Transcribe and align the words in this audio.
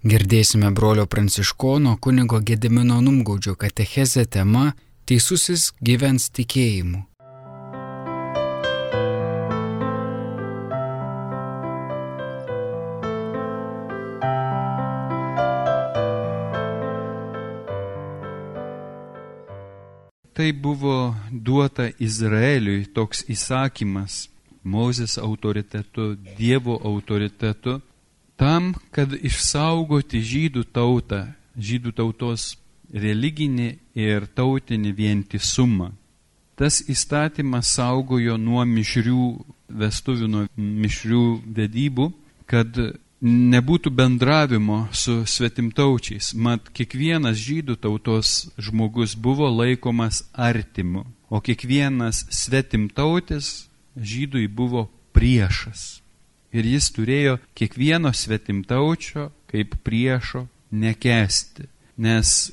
Girdėsime 0.00 0.70
brolio 0.72 1.04
pranciškono 1.06 1.98
kunigo 2.00 2.38
Gedimino 2.40 3.00
Numgaudžio 3.04 3.52
katechezę 3.54 4.22
tema 4.24 4.70
Teisusis 5.04 5.74
gyvens 5.84 6.30
tikėjimu. 6.32 7.02
Tai 20.32 20.48
buvo 20.64 20.96
duota 21.30 21.90
Izraeliui 22.00 22.88
toks 22.96 23.26
įsakymas 23.28 24.30
Mozės 24.64 25.18
autoritetu, 25.20 26.14
Dievo 26.40 26.80
autoritetu, 26.80 27.82
tam, 28.40 28.72
kad 28.94 29.12
išsaugoti 29.12 30.22
žydų 30.24 30.64
tautą, 30.72 31.26
žydų 31.60 31.92
tautos 31.98 32.54
religinį 32.90 33.70
ir 34.00 34.26
tautinį 34.34 34.94
vientisumą. 34.96 35.90
Tas 36.56 36.80
įstatymas 36.92 37.70
saugojo 37.76 38.36
nuo 38.40 38.64
mišrių 38.68 39.26
vestuvių, 39.80 40.26
nuo 40.28 40.42
mišrių 40.56 41.24
vedybų, 41.56 42.10
kad 42.50 42.76
nebūtų 43.20 43.92
bendravimo 43.92 44.82
su 44.92 45.20
svetimtaučiais. 45.28 46.32
Mat, 46.34 46.68
kiekvienas 46.76 47.38
žydų 47.40 47.76
tautos 47.80 48.50
žmogus 48.60 49.14
buvo 49.16 49.48
laikomas 49.52 50.24
artimu, 50.32 51.04
o 51.28 51.40
kiekvienas 51.44 52.26
svetimtautis 52.32 53.70
žydui 53.96 54.48
buvo 54.48 54.88
priešas. 55.12 56.00
Ir 56.50 56.66
jis 56.66 56.90
turėjo 56.90 57.36
kiekvieno 57.54 58.10
svetimtaučio 58.12 59.28
kaip 59.50 59.76
priešo 59.86 60.46
nekesti, 60.70 61.66
nes 61.98 62.50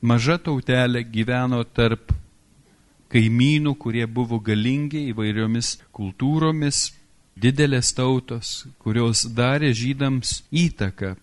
maža 0.00 0.38
tautelė 0.40 1.04
gyveno 1.08 1.62
tarp 1.64 2.12
kaimynų, 3.12 3.74
kurie 3.76 4.06
buvo 4.08 4.38
galingi 4.40 5.06
įvairiomis 5.12 5.76
kultūromis, 5.92 6.90
didelės 7.36 7.92
tautos, 7.96 8.64
kurios 8.80 9.26
darė 9.36 9.72
žydams 9.76 10.42
įtaką, 10.48 11.14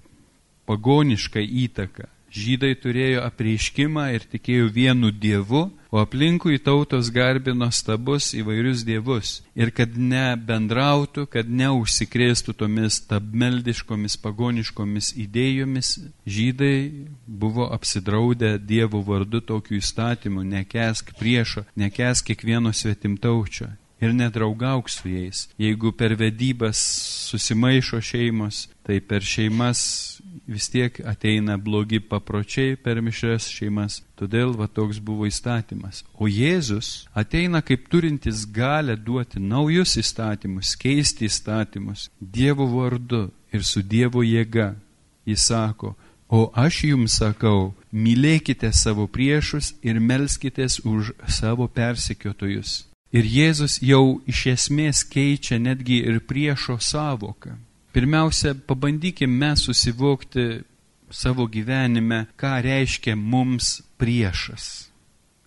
pagonišką 0.70 1.42
įtaką. 1.66 2.10
Žydai 2.30 2.76
turėjo 2.78 3.24
apreiškimą 3.26 4.06
ir 4.16 4.26
tikėjo 4.30 4.70
vienu 4.74 5.10
dievu, 5.12 5.70
o 5.90 5.98
aplinkui 5.98 6.60
tautos 6.62 7.10
garbino 7.10 7.70
stabus 7.74 8.30
įvairius 8.38 8.84
dievus. 8.86 9.40
Ir 9.58 9.74
kad 9.74 9.98
nebendrautų, 9.98 11.26
kad 11.34 11.50
neužsikrėstų 11.50 12.54
tomis 12.62 13.02
tabmeldiškomis 13.10 14.20
pagoniškomis 14.22 15.16
idėjomis, 15.26 15.96
žydai 16.30 17.08
buvo 17.26 17.72
apsidraudę 17.74 18.58
dievų 18.62 19.04
vardu 19.10 19.42
tokiu 19.42 19.80
įstatymu, 19.82 20.46
nekesk 20.46 21.16
priešo, 21.18 21.66
nekesk 21.76 22.30
kiekvieno 22.30 22.74
svetimtaučio 22.74 23.74
ir 24.00 24.14
nedraugauk 24.14 24.90
su 24.90 25.10
jais. 25.10 25.48
Jeigu 25.60 25.92
per 25.92 26.16
vedybas 26.16 26.80
susimaišo 27.30 28.02
šeimos, 28.02 28.68
tai 28.84 29.00
per 29.02 29.26
šeimas 29.26 30.22
vis 30.50 30.68
tiek 30.74 31.00
ateina 31.06 31.58
blogi 31.58 32.00
papročiai 32.00 32.76
per 32.76 33.02
mišres 33.06 33.48
šeimas. 33.54 34.02
Todėl 34.20 34.56
va 34.58 34.68
toks 34.68 35.00
buvo 35.00 35.28
įstatymas. 35.30 36.04
O 36.18 36.28
Jėzus 36.28 37.08
ateina 37.14 37.62
kaip 37.62 37.88
turintis 37.92 38.46
galę 38.60 38.98
duoti 38.98 39.40
naujus 39.40 39.96
įstatymus, 40.02 40.76
keisti 40.76 41.30
įstatymus 41.30 42.10
Dievo 42.20 42.68
vardu 42.74 43.30
ir 43.54 43.64
su 43.64 43.82
Dievo 43.82 44.26
jėga. 44.26 44.74
Jis 45.30 45.46
sako, 45.52 45.94
o 46.28 46.50
aš 46.58 46.84
jums 46.90 47.20
sakau, 47.22 47.74
mylėkite 47.94 48.74
savo 48.74 49.08
priešus 49.08 49.76
ir 49.86 50.02
melskitės 50.02 50.82
už 50.86 51.14
savo 51.30 51.68
persekiotojus. 51.68 52.90
Ir 53.10 53.26
Jėzus 53.26 53.80
jau 53.82 54.22
iš 54.30 54.46
esmės 54.54 55.02
keičia 55.06 55.58
netgi 55.58 56.04
ir 56.06 56.22
priešo 56.30 56.78
savoką. 56.78 57.56
Pirmiausia, 57.92 58.54
pabandykime 58.68 59.34
mes 59.34 59.64
susivokti 59.66 60.62
savo 61.10 61.48
gyvenime, 61.50 62.28
ką 62.38 62.60
reiškia 62.62 63.16
mums 63.16 63.80
priešas. 63.98 64.90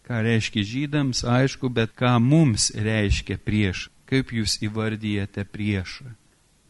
Ką 0.03 0.23
reiškia 0.27 0.63
žydams, 0.67 1.23
aišku, 1.23 1.71
bet 1.71 1.95
ką 1.95 2.17
mums 2.19 2.73
reiškia 2.75 3.39
prieš. 3.39 3.89
Kaip 4.11 4.35
jūs 4.35 4.59
įvardyjate 4.67 5.47
priešą? 5.49 6.11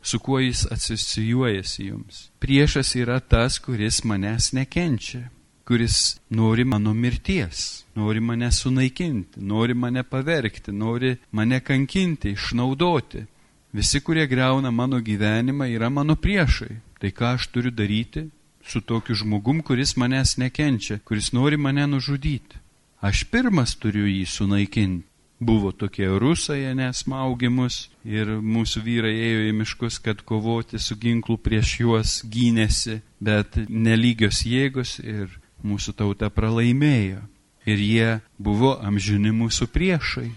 Su 0.03 0.19
kuo 0.19 0.39
jis 0.43 0.67
asocijuojasi 0.71 1.87
jums? 1.89 2.27
Priešas 2.43 2.95
yra 2.99 3.21
tas, 3.21 3.59
kuris 3.63 4.03
manęs 4.05 4.53
nekenčia 4.53 5.31
kuris 5.65 6.21
nori 6.31 6.65
mano 6.65 6.95
mirties, 6.95 7.85
nori 7.95 8.21
mane 8.21 8.51
sunaikinti, 8.53 9.41
nori 9.41 9.75
mane 9.75 10.03
pavergti, 10.03 10.73
nori 10.73 11.17
mane 11.31 11.61
kankinti, 11.61 12.35
išnaudoti. 12.37 13.25
Visi, 13.73 14.01
kurie 14.01 14.27
greuna 14.27 14.71
mano 14.71 15.01
gyvenimą, 15.01 15.65
yra 15.65 15.89
mano 15.91 16.17
priešai. 16.17 16.81
Tai 17.01 17.11
ką 17.11 17.35
aš 17.35 17.49
turiu 17.49 17.73
daryti 17.73 18.29
su 18.63 18.81
tokiu 18.81 19.15
žmogum, 19.15 19.63
kuris 19.63 19.97
manęs 19.97 20.37
nekenčia, 20.39 20.99
kuris 21.05 21.33
nori 21.33 21.57
mane 21.57 21.87
nužudyti? 21.87 22.61
Aš 23.01 23.25
pirmas 23.33 23.75
turiu 23.75 24.05
jį 24.07 24.27
sunaikinti. 24.29 25.09
Buvo 25.43 25.73
tokie 25.73 26.07
rusai, 26.07 26.71
nesmaugimus 26.79 27.89
ir 28.07 28.29
mūsų 28.39 28.83
vyrai 28.85 29.15
ėjo 29.27 29.41
į 29.49 29.55
miškus, 29.59 29.99
kad 29.99 30.21
kovoti 30.23 30.79
su 30.79 30.95
ginklu 30.95 31.35
prieš 31.35 31.73
juos 31.81 32.13
gynėsi, 32.23 33.01
bet 33.19 33.59
nelygios 33.67 34.45
jėgos 34.47 35.01
ir 35.03 35.33
mūsų 35.67 35.97
tauta 35.99 36.31
pralaimėjo 36.31 37.25
ir 37.67 37.83
jie 37.83 38.11
buvo 38.39 38.77
amžini 38.79 39.35
mūsų 39.35 39.67
priešai. 39.75 40.31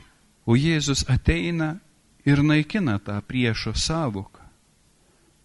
O 0.46 0.58
Jėzus 0.58 1.06
ateina 1.10 1.76
ir 2.26 2.42
naikina 2.44 2.98
tą 3.00 3.20
priešo 3.22 3.76
savoką. 3.78 4.44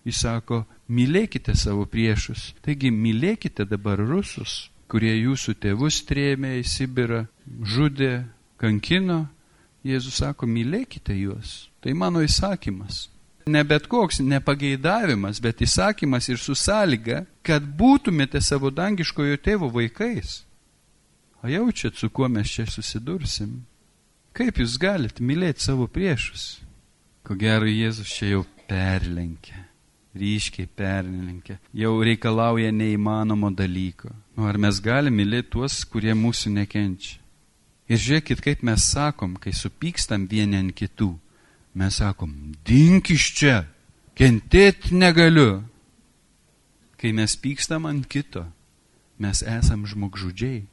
Jis 0.05 0.23
sako, 0.25 0.65
mylėkite 0.89 1.55
savo 1.57 1.85
priešus. 1.87 2.55
Taigi 2.65 2.91
mylėkite 2.91 3.67
dabar 3.69 4.01
rusus, 4.01 4.71
kurie 4.89 5.13
jūsų 5.21 5.59
tėvus 5.61 6.01
trėmė 6.09 6.57
į 6.63 6.65
Sibirą, 6.65 7.27
žudė, 7.63 8.25
kankino. 8.61 9.27
Jėzus 9.85 10.21
sako, 10.21 10.49
mylėkite 10.49 11.15
juos. 11.17 11.71
Tai 11.81 11.93
mano 11.97 12.21
įsakymas 12.25 13.07
ne 13.51 13.65
bet 13.65 13.87
koks 13.87 14.21
nepageidavimas, 14.21 15.41
bet 15.41 15.63
įsakymas 15.65 16.29
ir 16.31 16.39
su 16.39 16.55
sąlyga, 16.55 17.25
kad 17.43 17.65
būtumėte 17.65 18.41
savo 18.45 18.71
dangiškojo 18.71 19.39
tėvo 19.45 19.71
vaikais. 19.75 20.43
O 21.43 21.49
jaučiat, 21.49 21.97
su 21.97 22.11
kuo 22.11 22.29
mes 22.29 22.51
čia 22.53 22.67
susidursim? 22.69 23.63
Kaip 24.37 24.61
jūs 24.61 24.77
galite 24.79 25.25
mylėti 25.25 25.65
savo 25.65 25.89
priešus? 25.91 26.61
Ko 27.27 27.37
gero, 27.39 27.69
Jėzus 27.69 28.11
čia 28.11 28.33
jau 28.35 28.45
perlenkia, 28.71 29.67
ryškiai 30.17 30.67
perlenkia, 30.67 31.59
jau 31.77 31.95
reikalauja 32.03 32.73
neįmanomo 32.75 33.51
dalyko. 33.55 34.11
Nu, 34.37 34.47
ar 34.49 34.59
mes 34.59 34.81
galime 34.83 35.23
mylėti 35.23 35.53
tuos, 35.57 35.83
kurie 35.85 36.15
mūsų 36.17 36.55
nekenčia? 36.57 37.19
Ir 37.91 37.99
žiūrėkit, 37.99 38.41
kaip 38.45 38.63
mes 38.63 38.85
sakom, 38.87 39.35
kai 39.35 39.51
supykstam 39.57 40.29
vieni 40.31 40.61
ant 40.61 40.75
kitų 40.77 41.11
mes 41.75 41.97
sakom, 41.97 42.55
dink 42.67 43.11
iš 43.11 43.31
čia, 43.35 43.57
kentėti 44.19 44.95
negaliu. 44.95 45.63
Kai 47.01 47.15
mes 47.17 47.37
pykstam 47.41 47.87
ant 47.89 48.05
kito, 48.11 48.45
mes 49.19 49.43
esam 49.47 49.87
žmogžudžiai. 49.89 50.67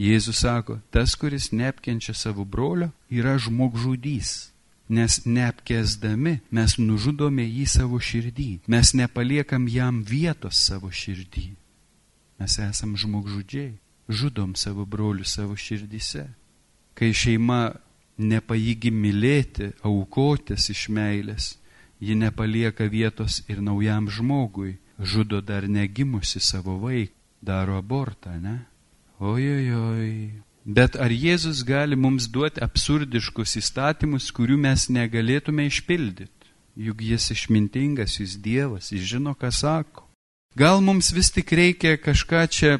Jėzus 0.00 0.42
sako, 0.44 0.78
tas, 0.92 1.14
kuris 1.16 1.50
neapkenčia 1.52 2.14
savo 2.16 2.44
brolio, 2.44 2.90
yra 3.12 3.36
žmogžudys. 3.40 4.50
Nes 4.90 5.20
neapkesdami 5.22 6.40
mes 6.50 6.74
nužudome 6.82 7.44
jį 7.46 7.66
savo 7.70 8.00
širdį. 8.02 8.66
Mes 8.66 8.90
nepaliekam 8.98 9.68
jam 9.70 10.02
vietos 10.02 10.58
savo 10.66 10.90
širdį. 10.90 11.46
Mes 12.42 12.58
esam 12.58 12.96
žmogžudžiai. 12.98 13.76
Žudom 14.10 14.56
savo 14.58 14.82
brolių 14.90 15.22
savo 15.22 15.54
širdise. 15.54 16.24
Kai 16.98 17.12
šeima 17.14 17.70
nepaėgi 18.18 18.90
mylėti, 18.90 19.70
aukotis 19.86 20.66
iš 20.74 20.88
meilės, 20.90 21.52
ji 22.02 22.16
nepalieka 22.18 22.88
vietos 22.90 23.44
ir 23.46 23.62
naujam 23.62 24.10
žmogui, 24.10 24.78
žudo 24.98 25.40
dar 25.40 25.68
negimusi 25.68 26.42
savo 26.42 26.74
vaiką, 26.82 27.14
daro 27.40 27.78
abortą, 27.78 28.34
ne? 28.40 28.56
Ojojoj. 29.20 30.42
Bet 30.64 30.96
ar 31.00 31.10
Jėzus 31.10 31.62
gali 31.64 31.96
mums 31.96 32.28
duoti 32.28 32.60
absurdiškus 32.60 33.56
įstatymus, 33.62 34.28
kurių 34.36 34.58
mes 34.60 34.88
negalėtume 34.92 35.64
išpildyti? 35.70 36.52
Juk 36.76 37.00
jis 37.02 37.30
išmintingas, 37.34 38.20
jis 38.20 38.36
Dievas, 38.40 38.92
jis 38.92 39.08
žino, 39.14 39.34
ką 39.34 39.50
sako. 39.52 40.06
Gal 40.56 40.80
mums 40.84 41.10
vis 41.16 41.30
tik 41.32 41.52
reikia 41.52 41.96
kažką 41.96 42.44
čia 42.50 42.76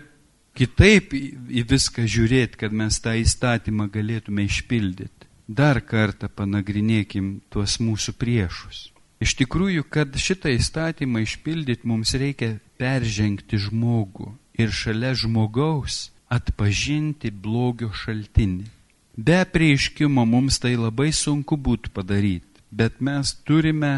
kitaip 0.59 1.15
į 1.15 1.65
viską 1.71 2.05
žiūrėti, 2.05 2.61
kad 2.61 2.73
mes 2.73 3.01
tą 3.01 3.17
įstatymą 3.17 3.89
galėtume 3.93 4.45
išpildyti 4.45 5.21
dar 5.51 5.81
kartą 5.83 6.29
panagrinėkim 6.31 7.41
tuos 7.51 7.81
mūsų 7.83 8.15
priešus. 8.21 8.91
Iš 9.21 9.35
tikrųjų, 9.43 9.85
kad 9.91 10.15
šitą 10.17 10.53
įstatymą 10.55 11.25
išpildyti, 11.27 11.89
mums 11.91 12.15
reikia 12.17 12.55
peržengti 12.81 13.59
žmogų 13.61 14.31
ir 14.61 14.71
šalia 14.73 15.13
žmogaus 15.19 16.09
atpažinti 16.31 17.31
blogio 17.31 17.91
šaltinį. 18.03 18.69
Be 19.17 19.43
prieiškimo 19.53 20.25
mums 20.25 20.61
tai 20.63 20.77
labai 20.79 21.11
sunku 21.13 21.59
būtų 21.59 21.93
padaryti, 21.97 22.63
bet 22.71 23.03
mes 23.05 23.35
turime 23.45 23.93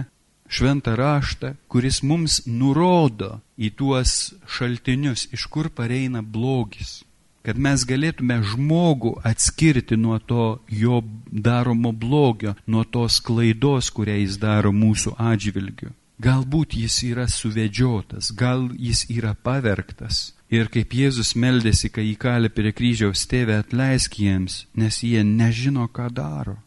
šventą 0.52 0.96
raštą, 0.96 1.54
kuris 1.68 2.02
mums 2.02 2.42
nurodo 2.46 3.38
į 3.56 3.72
tuos 3.78 4.34
šaltinius, 4.48 5.28
iš 5.36 5.46
kur 5.52 5.70
pareina 5.70 6.22
blogis. 6.22 7.02
Kad 7.42 7.58
mes 7.58 7.82
galėtume 7.88 8.36
žmogų 8.52 9.16
atskirti 9.26 9.96
nuo 9.98 10.18
to 10.18 10.60
jo 10.70 11.00
daromo 11.26 11.90
blogio, 11.92 12.54
nuo 12.66 12.84
tos 12.84 13.18
klaidos, 13.20 13.90
kurią 13.90 14.20
jis 14.20 14.38
daro 14.38 14.70
mūsų 14.72 15.16
atžvilgiu. 15.18 15.90
Galbūt 16.22 16.76
jis 16.78 17.00
yra 17.08 17.26
suvedžiotas, 17.26 18.30
gal 18.38 18.68
jis 18.78 19.08
yra 19.10 19.34
pavergtas, 19.34 20.30
Ir 20.52 20.68
kaip 20.68 20.92
Jėzus 20.92 21.30
meldėsi, 21.32 21.88
kai 21.88 22.02
įkalė 22.10 22.50
prie 22.52 22.74
kryžiaus 22.76 23.24
tėvę 23.24 23.54
atleisk 23.62 24.18
jiems, 24.20 24.66
nes 24.76 24.98
jie 25.00 25.22
nežino, 25.24 25.86
ką 25.88 26.10
daro. 26.12 26.58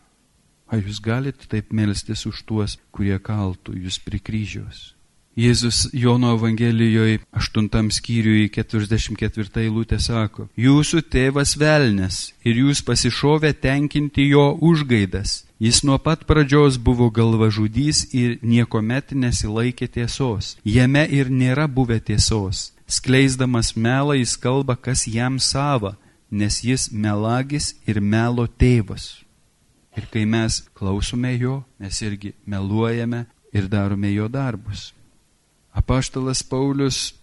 Ar 0.66 0.82
jūs 0.82 0.98
galite 1.06 1.46
taip 1.46 1.70
melstis 1.70 2.26
už 2.26 2.42
tuos, 2.50 2.80
kurie 2.90 3.20
kaltų 3.22 3.78
jūs 3.78 4.00
prie 4.02 4.18
kryžiaus? 4.18 4.96
Jėzus 5.38 5.92
Jono 5.94 6.32
Evangelijoje 6.34 7.20
8 7.38 7.92
skyriui 7.94 8.50
44 8.50 9.62
eilutė 9.68 10.00
sako, 10.02 10.48
Jūsų 10.58 11.06
tėvas 11.12 11.54
velnes 11.60 12.34
ir 12.42 12.66
jūs 12.66 12.82
pasišovė 12.88 13.54
tenkinti 13.54 14.32
jo 14.32 14.48
užgaidas. 14.66 15.44
Jis 15.62 15.84
nuo 15.86 16.00
pat 16.02 16.26
pradžios 16.26 16.80
buvo 16.82 17.12
galvažudys 17.14 18.08
ir 18.18 18.40
niekuomet 18.42 19.14
nesilaikė 19.14 19.92
tiesos. 19.92 20.56
Jame 20.66 21.06
ir 21.06 21.30
nėra 21.30 21.68
buvę 21.70 22.00
tiesos 22.00 22.72
skleisdamas 22.88 23.74
melą 23.76 24.16
jis 24.20 24.36
kalba, 24.38 24.76
kas 24.76 25.06
jam 25.08 25.40
sava, 25.40 25.96
nes 26.32 26.62
jis 26.64 26.90
melagis 26.92 27.74
ir 27.88 28.02
melo 28.02 28.48
tėvas. 28.48 29.26
Ir 29.96 30.08
kai 30.12 30.26
mes 30.26 30.62
klausome 30.76 31.32
jo, 31.40 31.64
mes 31.80 32.02
irgi 32.04 32.34
meluojame 32.46 33.26
ir 33.56 33.70
darome 33.72 34.12
jo 34.12 34.28
darbus. 34.28 34.92
Apaštalas 35.76 36.44
Paulius 36.44 37.14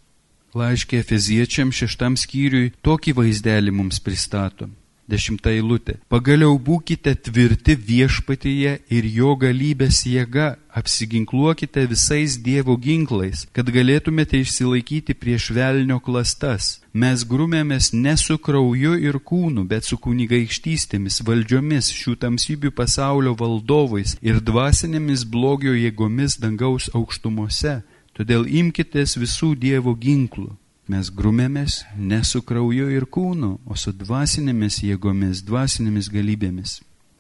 laiškė 0.57 1.01
Efeziečiam 1.01 1.73
šeštam 1.73 2.17
skyriui 2.21 2.73
tokį 2.85 3.17
vaizdelį 3.17 3.73
mums 3.77 4.01
pristato. 4.01 4.69
Dešimta 5.11 5.51
eilutė. 5.51 5.97
Pagaliau 6.13 6.55
būkite 6.63 7.17
tvirti 7.27 7.75
viešpatyje 7.75 8.75
ir 8.87 9.09
jo 9.11 9.33
galybės 9.35 10.05
jėga, 10.07 10.55
apsiginkluokite 10.71 11.89
visais 11.91 12.37
Dievo 12.39 12.77
ginklais, 12.79 13.43
kad 13.53 13.67
galėtumėte 13.75 14.39
išsilaikyti 14.39 15.17
prieš 15.19 15.51
velnio 15.59 15.99
klastas. 15.99 16.79
Mes 16.95 17.27
grumėmės 17.27 17.91
ne 17.93 18.15
su 18.17 18.39
krauju 18.39 18.95
ir 19.03 19.19
kūnu, 19.19 19.67
bet 19.67 19.91
su 19.91 19.99
kunigaikštystėmis, 19.99 21.21
valdžiomis, 21.27 21.91
šių 21.91 22.17
tamsybių 22.23 22.71
pasaulio 22.71 23.35
valdovais 23.35 24.15
ir 24.23 24.39
dvasinėmis 24.39 25.27
blogio 25.27 25.75
jėgomis 25.75 26.39
dangaus 26.39 26.89
aukštumose. 26.95 27.81
Todėl 28.15 28.47
imkitės 28.47 29.19
visų 29.19 29.57
Dievo 29.59 29.97
ginklų 29.99 30.53
Mes 30.93 31.09
grumėmės 31.09 31.79
ne 31.97 32.19
su 32.29 32.43
krauju 32.45 32.91
ir 32.93 33.07
kūnu, 33.15 33.53
o 33.65 33.77
su 33.83 33.95
dvasinėmis 33.97 34.83
jėgomis, 34.85 35.41
dvasinėmis 35.49 36.11
galybėmis. 36.13 36.75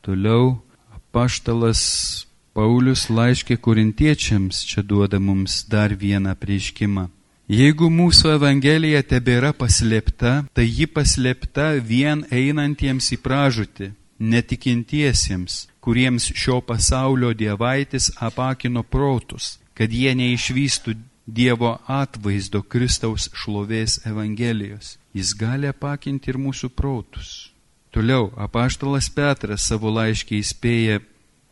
Toliau 0.04 0.58
apaštalas 0.92 1.82
Paulius 2.52 3.06
laiškė 3.08 3.56
korintiečiams 3.64 4.58
čia 4.68 4.82
duoda 4.84 5.20
mums 5.28 5.62
dar 5.72 5.94
vieną 6.02 6.34
prieškimą. 6.42 7.06
Jeigu 7.52 7.88
mūsų 7.92 8.34
Evangelija 8.34 9.00
tebėra 9.08 9.54
paslėpta, 9.56 10.34
tai 10.52 10.66
ji 10.68 10.86
paslėpta 10.96 11.70
vien 11.92 12.26
einantiems 12.28 13.08
į 13.16 13.18
pražūtį, 13.24 13.88
netikintiesiems, 14.34 15.56
kuriems 15.80 16.28
šio 16.42 16.60
pasaulio 16.68 17.32
dievaitis 17.32 18.10
apakino 18.28 18.84
protus, 18.84 19.56
kad 19.72 19.88
jie 19.92 20.12
neišvystų 20.18 20.98
Dievo 21.26 21.76
atvaizdo 21.86 22.62
Kristaus 22.66 23.28
šlovės 23.30 24.00
Evangelijos. 24.06 24.96
Jis 25.14 25.30
gali 25.38 25.68
apakinti 25.70 26.32
ir 26.32 26.38
mūsų 26.40 26.72
protus. 26.74 27.52
Toliau, 27.94 28.32
apaštalas 28.34 29.06
Petras 29.12 29.68
savo 29.68 29.92
laiškį 29.92 30.40
įspėja, 30.42 30.98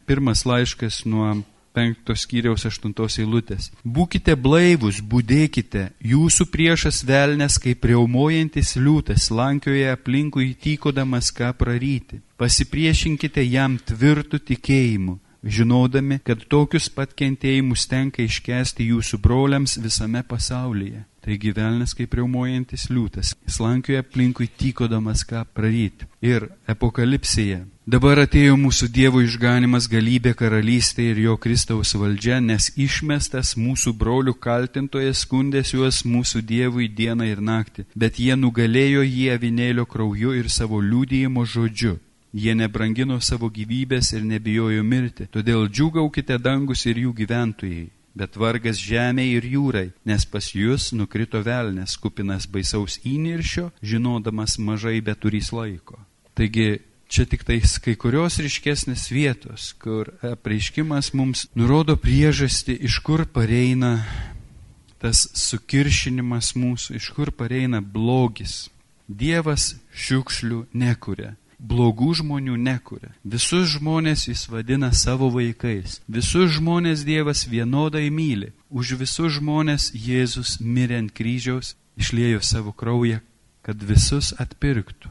pirmas 0.08 0.42
laiškas 0.48 1.04
nuo 1.06 1.36
penktos 1.76 2.24
skyriaus 2.24 2.66
aštuntos 2.66 3.20
eilutės. 3.22 3.70
Būkite 3.84 4.34
blaivus, 4.34 4.98
būdėkite, 5.06 5.90
jūsų 6.02 6.48
priešas 6.50 7.04
velnės 7.06 7.60
kaip 7.62 7.84
riaumojantis 7.86 8.74
liūtas, 8.74 9.30
lankioje 9.30 9.86
aplinkui 9.92 10.50
tykodamas 10.58 11.30
ką 11.30 11.52
praryti. 11.54 12.24
Pasipriešinkite 12.40 13.44
jam 13.46 13.78
tvirtų 13.78 14.42
tikėjimu 14.50 15.20
žinodami, 15.44 16.20
kad 16.24 16.44
tokius 16.48 16.88
pat 16.92 17.14
kentėjimus 17.16 17.86
tenka 17.90 18.22
iškesti 18.24 18.90
jūsų 18.90 19.20
broliams 19.22 19.78
visame 19.80 20.22
pasaulyje. 20.26 21.04
Taigi 21.20 21.50
velnas 21.52 21.92
kaip 21.92 22.14
riaumojantis 22.16 22.86
liūtas, 22.88 23.34
slankioja 23.44 24.00
aplinkui 24.00 24.48
tykodamas 24.56 25.26
ką 25.28 25.42
praryti. 25.52 26.08
Ir 26.24 26.48
apokalipsėje. 26.68 27.66
Dabar 27.90 28.22
atėjo 28.22 28.54
mūsų 28.60 28.86
Dievo 28.94 29.20
išganimas 29.24 29.88
galybė 29.90 30.32
karalystė 30.38 31.10
ir 31.10 31.20
jo 31.24 31.36
Kristaus 31.42 31.92
valdžia, 31.98 32.38
nes 32.40 32.70
išmestas 32.78 33.56
mūsų 33.58 33.92
brolių 34.00 34.36
kaltintojas 34.46 35.24
skundės 35.26 35.74
juos 35.74 36.04
mūsų 36.06 36.44
Dievui 36.46 36.86
dieną 36.88 37.26
ir 37.28 37.42
naktį, 37.44 37.88
bet 37.96 38.20
jie 38.22 38.36
nugalėjo 38.38 39.02
jį 39.04 39.26
avinėlio 39.34 39.88
krauju 39.90 40.36
ir 40.38 40.48
savo 40.48 40.80
liūdėjimo 40.80 41.44
žodžiu. 41.44 41.98
Jie 42.30 42.52
nebrangino 42.54 43.16
savo 43.18 43.48
gyvybės 43.50 44.12
ir 44.14 44.22
nebijojo 44.22 44.84
mirti. 44.86 45.26
Todėl 45.34 45.66
džiugaukite 45.66 46.36
dangus 46.38 46.84
ir 46.86 47.00
jų 47.02 47.14
gyventojai, 47.18 47.88
bet 48.14 48.38
vargas 48.38 48.78
žemė 48.78 49.24
ir 49.32 49.48
jūrai, 49.50 49.88
nes 50.06 50.26
pas 50.30 50.52
jūs 50.54 50.92
nukrito 50.94 51.42
velnės, 51.42 51.96
kupinas 51.98 52.46
baisaus 52.46 53.00
įniršio, 53.02 53.70
žinodamas 53.82 54.60
mažai 54.62 55.00
beturys 55.02 55.50
laiko. 55.50 55.98
Taigi 56.38 56.78
čia 57.10 57.26
tik 57.26 57.42
tais 57.42 57.74
kai 57.82 57.96
kurios 57.98 58.38
ryškesnės 58.38 59.08
vietos, 59.10 59.72
kur 59.82 60.12
apreiškimas 60.22 61.10
mums 61.18 61.48
nurodo 61.58 61.98
priežastį, 61.98 62.78
iš 62.86 63.00
kur 63.02 63.26
pareina 63.26 63.96
tas 65.02 65.26
sukiršinimas 65.34 66.54
mūsų, 66.54 66.94
iš 67.00 67.10
kur 67.16 67.34
pareina 67.34 67.82
blogis. 67.82 68.68
Dievas 69.10 69.72
šiukšlių 69.90 70.68
nekuria 70.78 71.34
blogų 71.60 72.14
žmonių 72.20 72.56
nekuria. 72.56 73.12
Visus 73.24 73.76
žmonės 73.76 74.26
jis 74.28 74.46
vadina 74.48 74.90
savo 74.96 75.30
vaikais. 75.34 76.00
Visus 76.08 76.56
žmonės 76.56 77.04
Dievas 77.04 77.44
vienodai 77.48 78.08
myli. 78.10 78.52
Už 78.70 78.96
visus 79.00 79.36
žmonės 79.38 79.90
Jėzus 79.94 80.58
mirė 80.60 81.00
ant 81.04 81.14
kryžiaus, 81.14 81.74
išlėjo 82.00 82.40
savo 82.42 82.72
kraują, 82.72 83.20
kad 83.62 83.82
visus 83.82 84.32
atpirktų. 84.40 85.10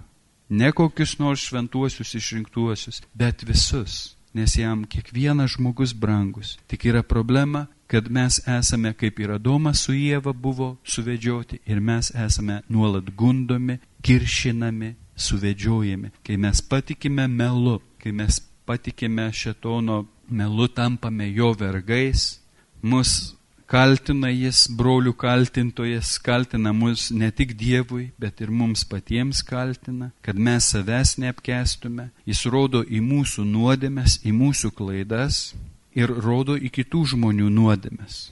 Ne 0.49 0.71
kokius 0.73 1.19
nors 1.21 1.43
šventuosius 1.45 2.15
išrinktuosius, 2.17 3.03
bet 3.13 3.43
visus, 3.45 4.15
nes 4.33 4.55
jam 4.57 4.81
kiekvienas 4.89 5.53
žmogus 5.57 5.93
brangus. 5.93 6.55
Tik 6.65 6.87
yra 6.89 7.03
problema, 7.05 7.67
kad 7.89 8.09
mes 8.09 8.39
esame, 8.47 8.93
kaip 8.93 9.19
ir 9.21 9.35
Adomas 9.37 9.83
su 9.85 9.93
Jėva 9.93 10.33
buvo 10.33 10.71
suvedžioti, 10.85 11.61
ir 11.69 11.79
mes 11.81 12.09
esame 12.13 12.61
nuolat 12.69 13.13
gundomi, 13.17 13.77
kiršinami, 14.01 14.95
suvedžiojami, 15.19 16.11
kai 16.25 16.38
mes 16.38 16.61
patikime 16.61 17.27
melu, 17.27 17.79
kai 18.01 18.11
mes 18.15 18.39
patikime 18.65 19.29
šetono 19.33 20.05
melu, 20.29 20.67
tampame 20.67 21.29
jo 21.33 21.51
vergais, 21.57 22.39
mus 22.81 23.35
kaltina 23.69 24.31
jis, 24.33 24.65
brolių 24.73 25.13
kaltintojas, 25.13 26.15
kaltina 26.25 26.73
mus 26.73 27.09
ne 27.11 27.29
tik 27.31 27.53
Dievui, 27.59 28.09
bet 28.17 28.41
ir 28.41 28.49
mums 28.49 28.85
patiems 28.89 29.43
kaltina, 29.45 30.11
kad 30.25 30.39
mes 30.39 30.71
savęs 30.73 31.17
neapkestume, 31.21 32.09
jis 32.25 32.45
rodo 32.49 32.81
į 32.81 33.03
mūsų 33.05 33.45
nuodėmes, 33.45 34.21
į 34.25 34.33
mūsų 34.33 34.73
klaidas 34.77 35.53
ir 35.93 36.09
rodo 36.09 36.57
į 36.57 36.71
kitų 36.79 37.05
žmonių 37.13 37.49
nuodėmes 37.53 38.29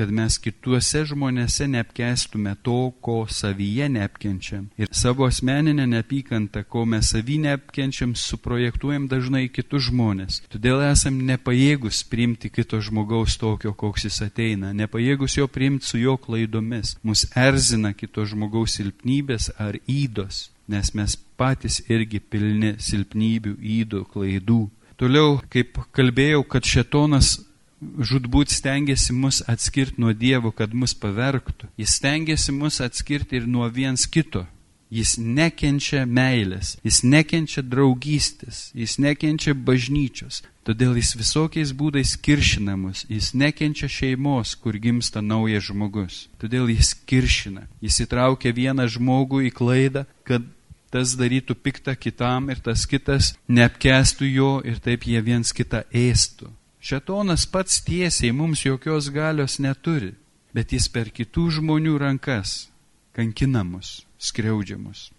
kad 0.00 0.08
mes 0.16 0.38
kituose 0.40 1.02
žmonėse 1.10 1.66
neapkestume 1.68 2.54
to, 2.64 2.78
ko 3.04 3.26
savyje 3.28 3.84
neapkenčiam. 3.92 4.70
Ir 4.80 4.88
savo 4.96 5.26
asmeninę 5.28 5.84
neapykantą, 5.90 6.62
ko 6.64 6.86
mes 6.88 7.10
savy 7.12 7.36
neapkenčiam, 7.42 8.14
suprojektuojam 8.16 9.10
dažnai 9.10 9.50
kitus 9.52 9.90
žmonės. 9.90 10.38
Todėl 10.48 10.80
esam 10.86 11.18
nepajėgus 11.28 12.00
priimti 12.08 12.48
kito 12.48 12.80
žmogaus 12.80 13.36
tokio, 13.42 13.74
koks 13.76 14.08
jis 14.08 14.22
ateina, 14.24 14.72
nepajėgus 14.72 15.36
jo 15.36 15.44
priimti 15.52 15.90
su 15.90 16.00
jo 16.00 16.16
klaidomis. 16.16 16.94
Mus 17.04 17.26
erzina 17.36 17.92
kito 17.92 18.24
žmogaus 18.24 18.78
silpnybės 18.80 19.50
ar 19.60 19.76
įdos, 19.84 20.46
nes 20.72 20.94
mes 20.96 21.18
patys 21.36 21.82
irgi 21.92 22.22
pilni 22.24 22.78
silpnybių, 22.80 23.58
įdų, 23.76 24.02
klaidų. 24.16 24.62
Toliau, 25.00 25.36
kaip 25.52 25.76
kalbėjau, 25.96 26.40
kad 26.48 26.64
šetonas 26.64 27.36
žudbūt 27.80 28.52
stengiasi 28.52 29.14
mus 29.16 29.42
atskirti 29.48 30.00
nuo 30.00 30.12
Dievo, 30.12 30.52
kad 30.52 30.74
mus 30.76 30.94
pavergtų. 30.94 31.70
Jis 31.80 31.96
stengiasi 32.00 32.52
mus 32.52 32.80
atskirti 32.84 33.40
ir 33.40 33.48
nuo 33.48 33.68
viens 33.72 34.06
kito. 34.06 34.46
Jis 34.90 35.14
nekenčia 35.22 36.02
meilės, 36.02 36.72
jis 36.82 37.04
nekenčia 37.06 37.62
draugystės, 37.62 38.72
jis 38.74 38.96
nekenčia 38.98 39.54
bažnyčios. 39.54 40.40
Todėl 40.66 40.96
jis 40.98 41.12
visokiais 41.14 41.70
būdais 41.70 42.16
kiršina 42.18 42.74
mus, 42.76 43.04
jis 43.06 43.30
nekenčia 43.38 43.86
šeimos, 43.86 44.56
kur 44.58 44.74
gimsta 44.82 45.22
naujas 45.22 45.68
žmogus. 45.70 46.24
Todėl 46.42 46.72
jis 46.74 46.90
kiršina, 47.06 47.68
jis 47.78 48.02
įtraukia 48.02 48.50
vieną 48.50 48.88
žmogų 48.90 49.44
į 49.46 49.54
klaidą, 49.54 50.04
kad 50.26 50.42
tas 50.90 51.14
darytų 51.14 51.54
piktą 51.54 51.94
kitam 51.94 52.50
ir 52.50 52.58
tas 52.58 52.82
kitas 52.90 53.36
neapkestų 53.46 54.26
jo 54.26 54.54
ir 54.66 54.82
taip 54.82 55.06
jie 55.06 55.22
viens 55.22 55.54
kitą 55.54 55.84
ėstų. 55.94 56.50
Šetonas 56.80 57.44
pats 57.46 57.82
tiesiai 57.84 58.32
mums 58.32 58.64
jokios 58.64 59.10
galios 59.12 59.58
neturi, 59.60 60.14
bet 60.56 60.72
jis 60.72 60.88
per 60.88 61.10
kitų 61.12 61.50
žmonių 61.60 61.98
rankas 62.00 62.70
kankina 63.16 63.62
mus 63.64 64.00
skriaudžiamus. 64.20 65.10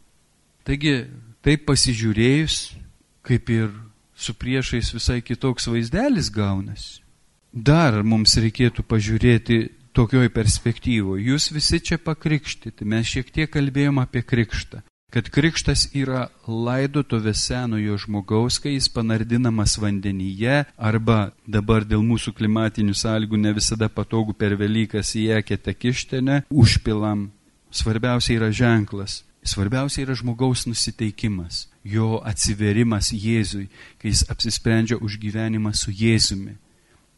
Taigi, 0.65 1.05
taip 1.45 1.65
pasižiūrėjus, 1.69 2.57
kaip 3.25 3.49
ir 3.53 3.69
su 4.17 4.33
priešais 4.37 4.91
visai 4.93 5.21
kitoks 5.25 5.69
vaizdelis 5.69 6.29
gaunasi. 6.33 7.01
Dar 7.51 8.01
mums 8.03 8.37
reikėtų 8.39 8.85
pažiūrėti 8.87 9.57
tokioj 9.97 10.29
perspektyvoje. 10.31 11.25
Jūs 11.25 11.49
visi 11.51 11.81
čia 11.83 11.97
pakrikštyti. 11.99 12.87
Mes 12.87 13.09
šiek 13.09 13.31
tiek 13.33 13.51
kalbėjom 13.51 13.99
apie 13.99 14.23
krikštą. 14.23 14.81
Kad 15.11 15.27
krikštas 15.27 15.89
yra 15.91 16.29
laidotuvės 16.47 17.41
senojo 17.49 17.97
žmogaus, 17.99 18.61
kai 18.63 18.77
jis 18.77 18.87
panardinamas 18.95 19.73
vandenyje, 19.75 20.61
arba 20.79 21.33
dabar 21.43 21.83
dėl 21.83 21.99
mūsų 22.07 22.31
klimatinių 22.37 22.95
sąlygų 22.95 23.41
ne 23.41 23.51
visada 23.57 23.89
patogu 23.91 24.31
per 24.31 24.55
Velykas 24.55 25.11
į 25.19 25.25
eketę 25.41 25.75
kištenę, 25.75 26.37
užpilam 26.47 27.27
svarbiausia 27.75 28.37
yra 28.37 28.53
ženklas, 28.55 29.25
svarbiausia 29.43 30.05
yra 30.05 30.15
žmogaus 30.15 30.63
nusiteikimas, 30.71 31.65
jo 31.83 32.21
atsiverimas 32.23 33.11
Jėzui, 33.11 33.67
kai 33.99 34.13
jis 34.13 34.23
apsisprendžia 34.31 34.95
už 34.95 35.19
gyvenimą 35.19 35.75
su 35.75 35.91
Jėzumi. 35.91 36.55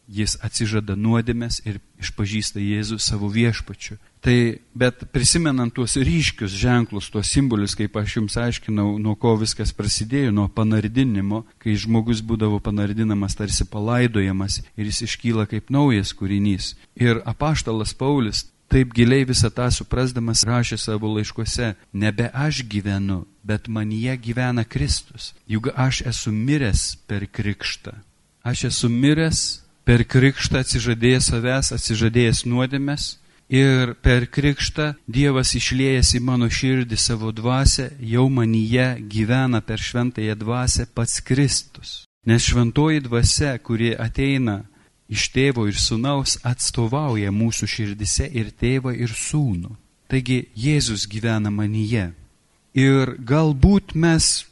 Jis 0.07 0.35
atsižada 0.43 0.97
nuodėmės 0.99 1.61
ir 1.63 1.79
išpažįsta 2.03 2.59
Jėzų 2.59 2.97
savo 2.99 3.29
viešpačiu. 3.31 3.95
Tai, 4.23 4.35
bet 4.75 5.05
prisimenant 5.15 5.71
tuos 5.75 5.95
ryškius 5.99 6.51
ženklus, 6.59 7.09
tuos 7.11 7.27
simbolius, 7.31 7.75
kaip 7.75 7.95
aš 7.99 8.17
jums 8.17 8.35
aiškinau, 8.39 8.97
nuo 8.99 9.15
ko 9.19 9.33
viskas 9.39 9.71
prasidėjo, 9.75 10.31
nuo 10.35 10.49
panardinimo, 10.51 11.43
kai 11.59 11.75
žmogus 11.79 12.23
būdavo 12.23 12.59
panardinamas 12.63 13.35
tarsi 13.39 13.67
palaidojamas 13.67 14.61
ir 14.75 14.91
jis 14.91 15.05
iškyla 15.07 15.47
kaip 15.51 15.71
naujas 15.71 16.11
kūrinys. 16.15 16.73
Ir 16.99 17.23
apaštalas 17.27 17.95
Paulis 17.95 18.45
taip 18.73 18.93
giliai 18.95 19.23
visą 19.27 19.51
tą 19.53 19.69
suprasdamas 19.71 20.43
rašė 20.47 20.79
savo 20.81 21.11
laiškuose, 21.15 21.73
nebe 21.93 22.29
aš 22.33 22.63
gyvenu, 22.67 23.23
bet 23.43 23.67
manyje 23.67 24.15
gyvena 24.17 24.63
Kristus. 24.67 25.33
Juk 25.47 25.69
aš 25.75 26.01
esu 26.09 26.31
miręs 26.31 26.95
per 27.07 27.27
krikštą. 27.27 27.93
Aš 28.43 28.65
esu 28.71 28.89
miręs 28.89 29.62
per 29.83 30.05
krikštą 30.07 30.61
atsižadėjęs 30.63 31.29
savęs, 31.31 31.73
atsižadėjęs 31.75 32.45
nuodėmės. 32.47 33.17
Ir 33.53 33.93
per 34.01 34.25
krikštą 34.31 34.93
Dievas 35.05 35.51
išlėjęs 35.59 36.13
į 36.17 36.21
mano 36.23 36.47
širdį 36.49 36.97
savo 36.97 37.29
dvasę, 37.35 37.91
jau 37.99 38.29
manyje 38.31 38.87
gyvena 39.11 39.61
per 39.61 39.83
šventąją 39.83 40.35
dvasę 40.39 40.87
pats 40.95 41.19
Kristus. 41.21 42.05
Nes 42.25 42.47
šventoji 42.47 43.03
dvasia, 43.03 43.57
kuri 43.59 43.91
ateina 43.99 44.63
iš 45.11 45.27
tėvo 45.35 45.67
ir 45.67 45.77
sunaus 45.77 46.39
atstovauja 46.41 47.33
mūsų 47.35 47.67
širdise 47.67 48.29
ir 48.31 48.49
tėvą 48.55 48.95
ir 48.95 49.11
sūnų. 49.11 49.75
Taigi 50.07 50.47
Jėzus 50.55 51.05
gyvena 51.11 51.51
manyje. 51.51 52.13
Ir 52.73 53.17
galbūt 53.19 53.93
mes 53.93 54.45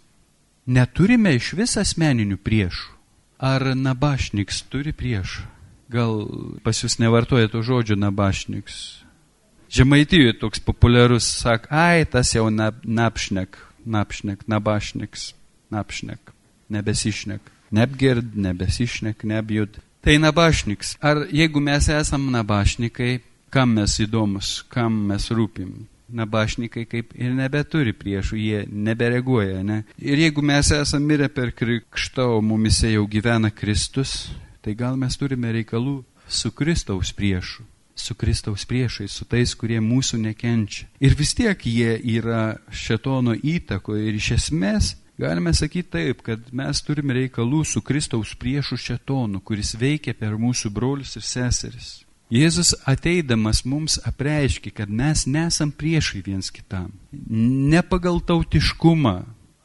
neturime 0.67 1.33
iš 1.39 1.53
vis 1.57 1.77
asmeninių 1.79 2.38
priešų. 2.38 3.00
Ar 3.41 3.63
nabašniks 3.75 4.62
turi 4.69 4.93
priešą? 4.93 5.48
Gal 5.89 6.27
pas 6.62 6.77
jūs 6.77 7.00
nevartoja 7.01 7.50
to 7.50 7.63
žodžio 7.65 7.98
nabašniks? 7.98 9.01
Žemaitijoje 9.71 10.36
toks 10.39 10.62
populiarus 10.62 11.25
sak, 11.25 11.65
ai, 11.74 12.05
tas 12.05 12.36
jau 12.36 12.45
nap, 12.53 12.83
napšnek, 12.86 13.57
napšnek, 13.81 14.45
nabašniks, 14.45 15.31
napšnek, 15.74 16.31
nebesišnek, 16.69 17.50
neapgird, 17.74 18.36
nebesišnek, 18.36 19.25
neapjud. 19.25 19.81
Tai 20.05 20.17
nabašniks. 20.21 20.95
Ar 21.01 21.25
jeigu 21.33 21.60
mes 21.65 21.89
esam 21.89 22.29
nabašnikai, 22.36 23.24
kam 23.50 23.74
mes 23.79 23.98
įdomus, 24.05 24.60
kam 24.69 25.01
mes 25.10 25.31
rūpim? 25.33 25.88
Nabašnikai 26.15 26.86
kaip 26.89 27.15
ir 27.15 27.34
nebeturi 27.36 27.94
priešų, 27.98 28.38
jie 28.39 28.62
nebereaguoja, 28.68 29.62
ne? 29.63 29.82
Ir 30.01 30.22
jeigu 30.25 30.44
mes 30.46 30.72
esame 30.75 31.13
mirę 31.13 31.30
per 31.34 31.53
krikštą, 31.56 32.27
o 32.38 32.41
mumise 32.46 32.91
jau 32.91 33.06
gyvena 33.08 33.51
Kristus, 33.51 34.32
tai 34.62 34.75
gal 34.77 34.98
mes 35.00 35.18
turime 35.18 35.53
reikalų 35.56 36.01
su 36.27 36.53
Kristaus 36.56 37.13
priešu 37.15 37.68
su 38.01 38.15
Kristaus 38.15 38.63
priešais, 38.65 39.13
su 39.13 39.27
tais, 39.30 39.51
kurie 39.53 39.77
mūsų 39.84 40.18
nekenčia. 40.24 40.88
Ir 41.03 41.13
vis 41.20 41.36
tiek 41.38 41.60
jie 41.68 41.91
yra 42.15 42.56
šetono 42.74 43.36
įtakoje 43.36 44.08
ir 44.08 44.18
iš 44.18 44.30
esmės 44.39 44.88
Galime 45.22 45.53
sakyti 45.53 45.89
taip, 45.91 46.22
kad 46.25 46.48
mes 46.56 46.80
turime 46.82 47.13
reikalų 47.13 47.60
su 47.68 47.84
Kristaus 47.86 48.32
priešu 48.41 48.77
šetonu, 48.82 49.44
kuris 49.46 49.75
veikia 49.77 50.15
per 50.18 50.34
mūsų 50.41 50.72
brolius 50.74 51.13
ir 51.20 51.25
seseris. 51.27 51.89
Jėzus 52.31 52.71
ateidamas 52.88 53.65
mums 53.67 53.97
apreiškia, 54.07 54.71
kad 54.71 54.89
mes 54.89 55.25
nesam 55.27 55.71
priešai 55.71 56.21
viens 56.23 56.47
kitam. 56.53 56.93
Ne 57.11 57.81
pagal 57.83 58.21
tautiškumą, 58.23 59.17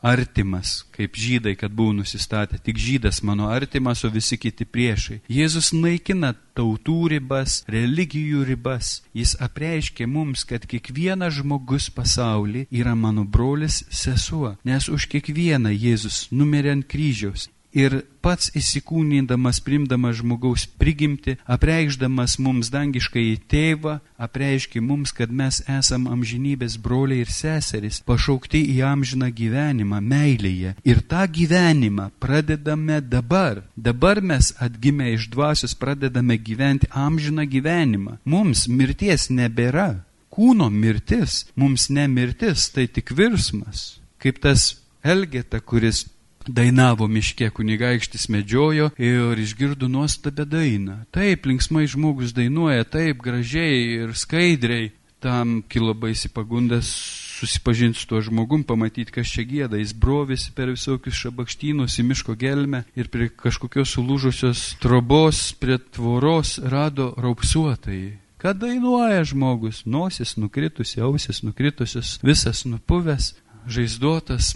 artimas, 0.06 0.84
kaip 0.94 1.16
žydai, 1.18 1.54
kad 1.58 1.70
buvo 1.70 1.92
nusistatę, 1.92 2.58
tik 2.58 2.78
žydas 2.78 3.22
mano 3.22 3.48
artimas, 3.50 4.04
o 4.04 4.10
visi 4.10 4.38
kiti 4.38 4.66
priešai. 4.66 5.20
Jėzus 5.30 5.72
naikina 5.74 6.32
tautų 6.56 6.98
ribas, 7.16 7.60
religijų 7.70 8.44
ribas. 8.46 9.00
Jis 9.16 9.34
apreiškia 9.42 10.06
mums, 10.10 10.44
kad 10.48 10.66
kiekvienas 10.66 11.38
žmogus 11.40 11.90
pasaulyje 11.90 12.66
yra 12.70 12.94
mano 12.94 13.24
brolis 13.24 13.82
sesuo, 13.90 14.56
nes 14.64 14.88
už 14.88 15.08
kiekvieną 15.14 15.74
Jėzus 15.74 16.26
numirė 16.30 16.76
ant 16.76 16.90
kryžiaus 16.90 17.50
ir 17.76 18.00
pats 18.24 18.48
įsikūnydamas, 18.56 19.60
primdamas 19.62 20.18
žmogaus 20.20 20.64
prigimti, 20.80 21.36
apreikšdamas 21.44 22.38
mums 22.42 22.70
dangiškai 22.72 23.24
į 23.34 23.36
tėvą, 23.50 23.98
apreiškia 24.26 24.80
mums, 24.82 25.12
kad 25.14 25.30
mes 25.30 25.60
esam 25.70 26.08
amžinybės 26.10 26.78
broliai 26.82 27.22
ir 27.24 27.30
seserys, 27.32 28.00
pašaukti 28.08 28.62
į 28.72 28.80
amžiną 28.88 29.28
gyvenimą, 29.36 30.00
meilėje. 30.00 30.74
Ir 30.88 31.02
tą 31.10 31.26
gyvenimą 31.38 32.08
pradedame 32.22 33.02
dabar. 33.04 33.62
Dabar 33.76 34.22
mes 34.24 34.54
atgimę 34.58 35.12
iš 35.14 35.28
dvasios 35.34 35.76
pradedame 35.78 36.40
gyventi 36.40 36.90
amžiną 36.90 37.46
gyvenimą. 37.46 38.18
Mums 38.24 38.66
mirties 38.68 39.28
nebėra. 39.30 39.92
Kūno 40.32 40.66
mirtis, 40.68 41.46
mums 41.56 41.86
ne 41.88 42.08
mirtis, 42.12 42.66
tai 42.74 42.88
tik 42.92 43.14
virsmas. 43.16 43.96
Kaip 44.20 44.42
tas 44.44 44.74
Elgeta, 45.06 45.60
kuris 45.62 46.02
dainavo 46.48 47.08
miške, 47.08 47.50
kunigaikštis 47.50 48.28
medžiojo 48.28 48.90
ir 48.98 49.38
išgirdo 49.38 49.88
nuostabę 49.88 50.46
dainą. 50.46 51.02
Taip, 51.10 51.46
linksmai 51.46 51.86
žmogus 51.90 52.34
dainuoja, 52.36 52.84
taip 52.84 53.22
gražiai 53.22 53.82
ir 54.02 54.14
skaidriai. 54.14 54.92
Tam 55.20 55.62
kilo 55.68 55.94
baisi 55.94 56.28
pagundas 56.28 56.90
susipažinti 57.38 57.98
su 57.98 58.06
tuo 58.06 58.20
žmogum, 58.20 58.62
pamatyti, 58.64 59.12
kas 59.12 59.30
čia 59.32 59.46
gėda. 59.48 59.80
Jis 59.80 59.94
brovėsi 59.96 60.52
per 60.56 60.70
visokius 60.72 61.16
šabakštynus 61.22 61.96
į 62.00 62.04
miško 62.10 62.36
gelmę 62.38 62.84
ir 62.96 63.08
prie 63.12 63.30
kažkokios 63.32 63.96
sulūžusios 63.96 64.66
trobos, 64.80 65.50
prie 65.60 65.78
tvoros 65.78 66.58
rado 66.62 67.14
raupsuotai. 67.16 68.18
Ką 68.40 68.52
dainuoja 68.52 69.24
žmogus? 69.24 69.82
Nosis 69.88 70.36
nukritusi, 70.36 71.00
ausis 71.00 71.42
nukritusios, 71.42 72.18
visas 72.22 72.64
nupuvęs, 72.68 73.32
žaizdotas, 73.66 74.54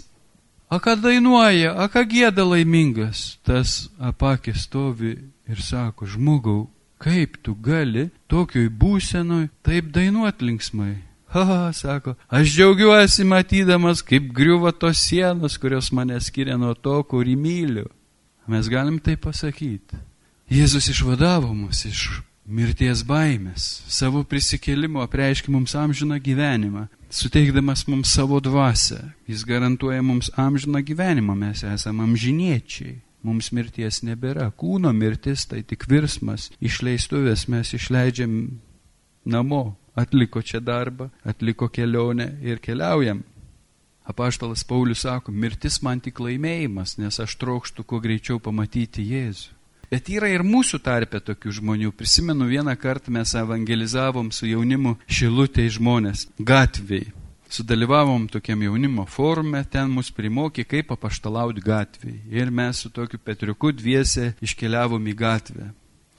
A 0.71 0.79
ką 0.79 0.95
dainuoja, 1.03 1.73
a 1.75 1.89
ką 1.91 2.05
gėda 2.07 2.45
laimingas, 2.47 3.35
tas 3.43 3.89
apakė 3.99 4.53
stovi 4.55 5.17
ir 5.51 5.59
sako, 5.59 6.07
žmogau, 6.07 6.69
kaip 6.95 7.35
tu 7.43 7.57
gali 7.59 8.05
tokioj 8.31 8.69
būsenoj 8.79 9.49
taip 9.67 9.89
dainuot 9.91 10.39
linksmai. 10.39 10.93
Haha, 11.35 11.73
sako, 11.75 12.15
aš 12.31 12.53
džiaugiuosi 12.55 13.27
matydamas, 13.27 13.99
kaip 13.99 14.31
griuva 14.31 14.71
tos 14.71 15.03
sienos, 15.03 15.59
kurios 15.59 15.91
mane 15.91 16.15
skiria 16.23 16.55
nuo 16.55 16.71
to, 16.73 16.95
kurį 17.03 17.35
myliu. 17.35 17.89
Mes 18.47 18.71
galim 18.71 18.95
tai 19.03 19.17
pasakyti. 19.19 19.99
Jėzus 20.51 20.87
išvadavo 20.91 21.51
mus 21.51 21.83
iš 21.87 22.07
mirties 22.47 23.03
baimės, 23.07 23.83
savo 23.91 24.23
prisikėlimo 24.23 25.03
apreiškia 25.03 25.51
mums 25.51 25.75
amžiną 25.75 26.15
gyvenimą 26.23 26.87
suteikdamas 27.11 27.85
mums 27.87 28.13
savo 28.15 28.39
dvasę. 28.39 29.11
Jis 29.27 29.45
garantuoja 29.45 30.01
mums 30.01 30.31
amžiną 30.35 30.81
gyvenimą, 30.83 31.35
mes 31.35 31.63
esame 31.63 32.03
amžiniečiai. 32.03 32.99
mums 33.23 33.51
mirties 33.53 34.01
nebėra. 34.05 34.49
Kūno 34.57 34.91
mirtis 34.97 35.45
tai 35.49 35.61
tik 35.67 35.85
virsmas. 35.89 36.49
Išleistuvės 36.61 37.47
mes 37.51 37.73
išleidžiam 37.77 38.37
namo. 39.25 39.77
Atliko 39.95 40.39
čia 40.41 40.61
darbą, 40.63 41.09
atliko 41.27 41.67
kelionę 41.67 42.37
ir 42.41 42.61
keliaujam. 42.63 43.25
Apaštalas 44.07 44.63
Paulius 44.63 45.03
sako, 45.03 45.33
mirtis 45.35 45.81
man 45.83 45.99
tik 45.99 46.21
laimėjimas, 46.23 46.95
nes 46.97 47.19
aš 47.19 47.35
trokštų 47.41 47.83
kuo 47.85 47.99
greičiau 47.99 48.39
pamatyti 48.39 49.03
Jėzų. 49.03 49.60
Bet 49.91 50.07
yra 50.07 50.29
ir 50.31 50.45
mūsų 50.47 50.79
tarpe 50.79 51.19
tokių 51.19 51.51
žmonių. 51.57 51.89
Prisimenu, 51.99 52.45
vieną 52.47 52.77
kartą 52.79 53.11
mes 53.11 53.33
evangelizavom 53.35 54.29
su 54.31 54.47
jaunimu 54.47 54.95
šilutėj 55.11 55.73
žmonės 55.75 56.29
gatvėj 56.39 57.09
sudalyvavom 57.51 58.27
tokiam 58.31 58.61
jaunimo 58.63 59.05
forume, 59.05 59.63
ten 59.67 59.91
mus 59.91 60.11
primokė, 60.15 60.63
kaip 60.67 60.91
apaštalauti 60.95 61.63
gatvėje. 61.65 62.21
Ir 62.31 62.51
mes 62.51 62.83
su 62.83 62.91
tokiu 62.93 63.19
Petriuku 63.19 63.73
dviese 63.75 64.31
iškeliavom 64.43 65.07
į 65.11 65.15
gatvę. 65.19 65.67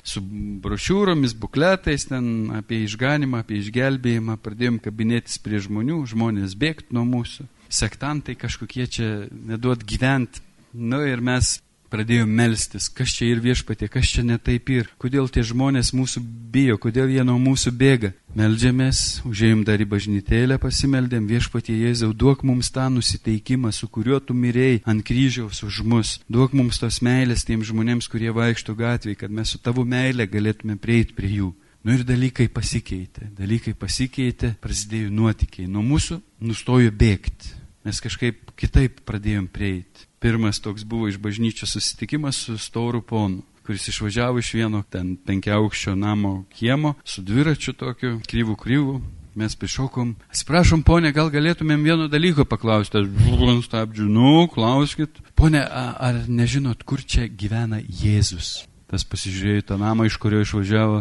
Su 0.04 0.20
brošiūromis, 0.20 1.36
bukletais, 1.38 2.08
ten 2.10 2.50
apie 2.58 2.82
išganimą, 2.84 3.44
apie 3.44 3.60
išgelbėjimą, 3.62 4.36
pradėjom 4.42 4.80
kabinėtis 4.82 5.38
prie 5.40 5.62
žmonių, 5.62 6.00
žmonės 6.10 6.56
bėgti 6.58 6.96
nuo 6.96 7.06
mūsų. 7.06 7.46
Sektantai 7.72 8.34
kažkokie 8.36 8.88
čia 8.90 9.10
neduot 9.32 9.86
gyventi. 9.88 10.42
Nu 10.72 11.00
ir 11.06 11.22
mes 11.24 11.60
pradėjom 11.92 12.30
melstis, 12.32 12.88
kas 12.88 13.12
čia 13.12 13.28
ir 13.28 13.42
viešpatė, 13.44 13.88
kas 13.92 14.08
čia 14.14 14.24
netaip 14.24 14.70
ir, 14.72 14.88
kodėl 15.00 15.28
tie 15.32 15.44
žmonės 15.44 15.92
mūsų 15.96 16.22
bijo, 16.52 16.78
kodėl 16.80 17.12
jie 17.12 17.24
nuo 17.26 17.38
mūsų 17.42 17.72
bėga. 17.76 18.12
Meldžiamės, 18.32 19.20
užėjom 19.28 19.66
dar 19.68 19.82
į 19.84 19.86
bažnytėlę, 19.92 20.56
pasimeldėm 20.62 21.26
viešpatė 21.28 21.74
Jėzau, 21.76 22.14
duok 22.16 22.46
mums 22.48 22.70
tą 22.72 22.86
nusiteikimą, 22.94 23.74
su 23.76 23.90
kuriuo 23.92 24.22
tu 24.24 24.32
mirėjai 24.32 24.80
ant 24.88 25.04
kryžiaus 25.04 25.60
už 25.66 25.82
mus, 25.84 26.14
duok 26.32 26.56
mums 26.56 26.80
tos 26.80 27.02
meilės 27.04 27.44
tiems 27.44 27.68
žmonėms, 27.68 28.08
kurie 28.08 28.32
vaikšto 28.32 28.72
gatvėje, 28.78 29.20
kad 29.24 29.34
mes 29.34 29.52
su 29.52 29.60
tavo 29.60 29.84
meilė 29.84 30.24
galėtume 30.32 30.78
prieiti 30.80 31.12
prie 31.18 31.34
jų. 31.36 31.50
Nu 31.82 31.96
ir 31.96 32.06
dalykai 32.06 32.46
pasikeitė, 32.54 33.32
dalykai 33.36 33.74
pasikeitė, 33.74 34.54
prasidėjo 34.62 35.10
nuotikiai, 35.10 35.66
nuo 35.66 35.82
mūsų 35.82 36.20
nustojo 36.46 36.94
bėgti, 36.94 37.52
mes 37.84 38.00
kažkaip 38.00 38.54
kitaip 38.56 39.02
pradėjom 39.08 39.50
prieiti. 39.50 40.06
Pirmas 40.22 40.62
toks 40.62 40.86
buvo 40.86 41.10
iš 41.10 41.18
bažnyčios 41.18 41.74
susitikimas 41.74 42.44
su 42.46 42.58
Stauru 42.58 43.02
ponu 43.02 43.42
kuris 43.66 43.88
išvažiavo 43.88 44.38
iš 44.38 44.54
vieno 44.54 44.82
ten 44.90 45.16
penkiaukščio 45.16 45.94
namo 45.94 46.44
kiemo 46.50 46.94
su 47.04 47.22
dviračiu 47.22 47.72
tokiu 47.78 48.18
kryvų 48.28 48.56
kryvų. 48.58 49.00
Mes 49.34 49.54
prišokom. 49.56 50.10
Atsiprašom, 50.28 50.82
ponė, 50.84 51.08
gal 51.16 51.30
galėtumėm 51.32 51.86
vieno 51.86 52.04
dalyko 52.12 52.44
paklausti. 52.44 53.00
Aš 53.00 53.06
buvau 53.08 53.62
stabdžiu, 53.64 54.04
nu, 54.04 54.42
klauskit. 54.52 55.22
Pone, 55.40 55.62
ar 55.64 56.18
nežinot, 56.28 56.82
kur 56.84 57.00
čia 57.00 57.30
gyvena 57.32 57.78
Jėzus? 57.80 58.66
Tas 58.92 59.06
pasižiūrėjo 59.08 59.70
tą 59.70 59.78
namą, 59.80 60.04
iš 60.10 60.18
kurio 60.20 60.42
išvažiavo. 60.44 61.00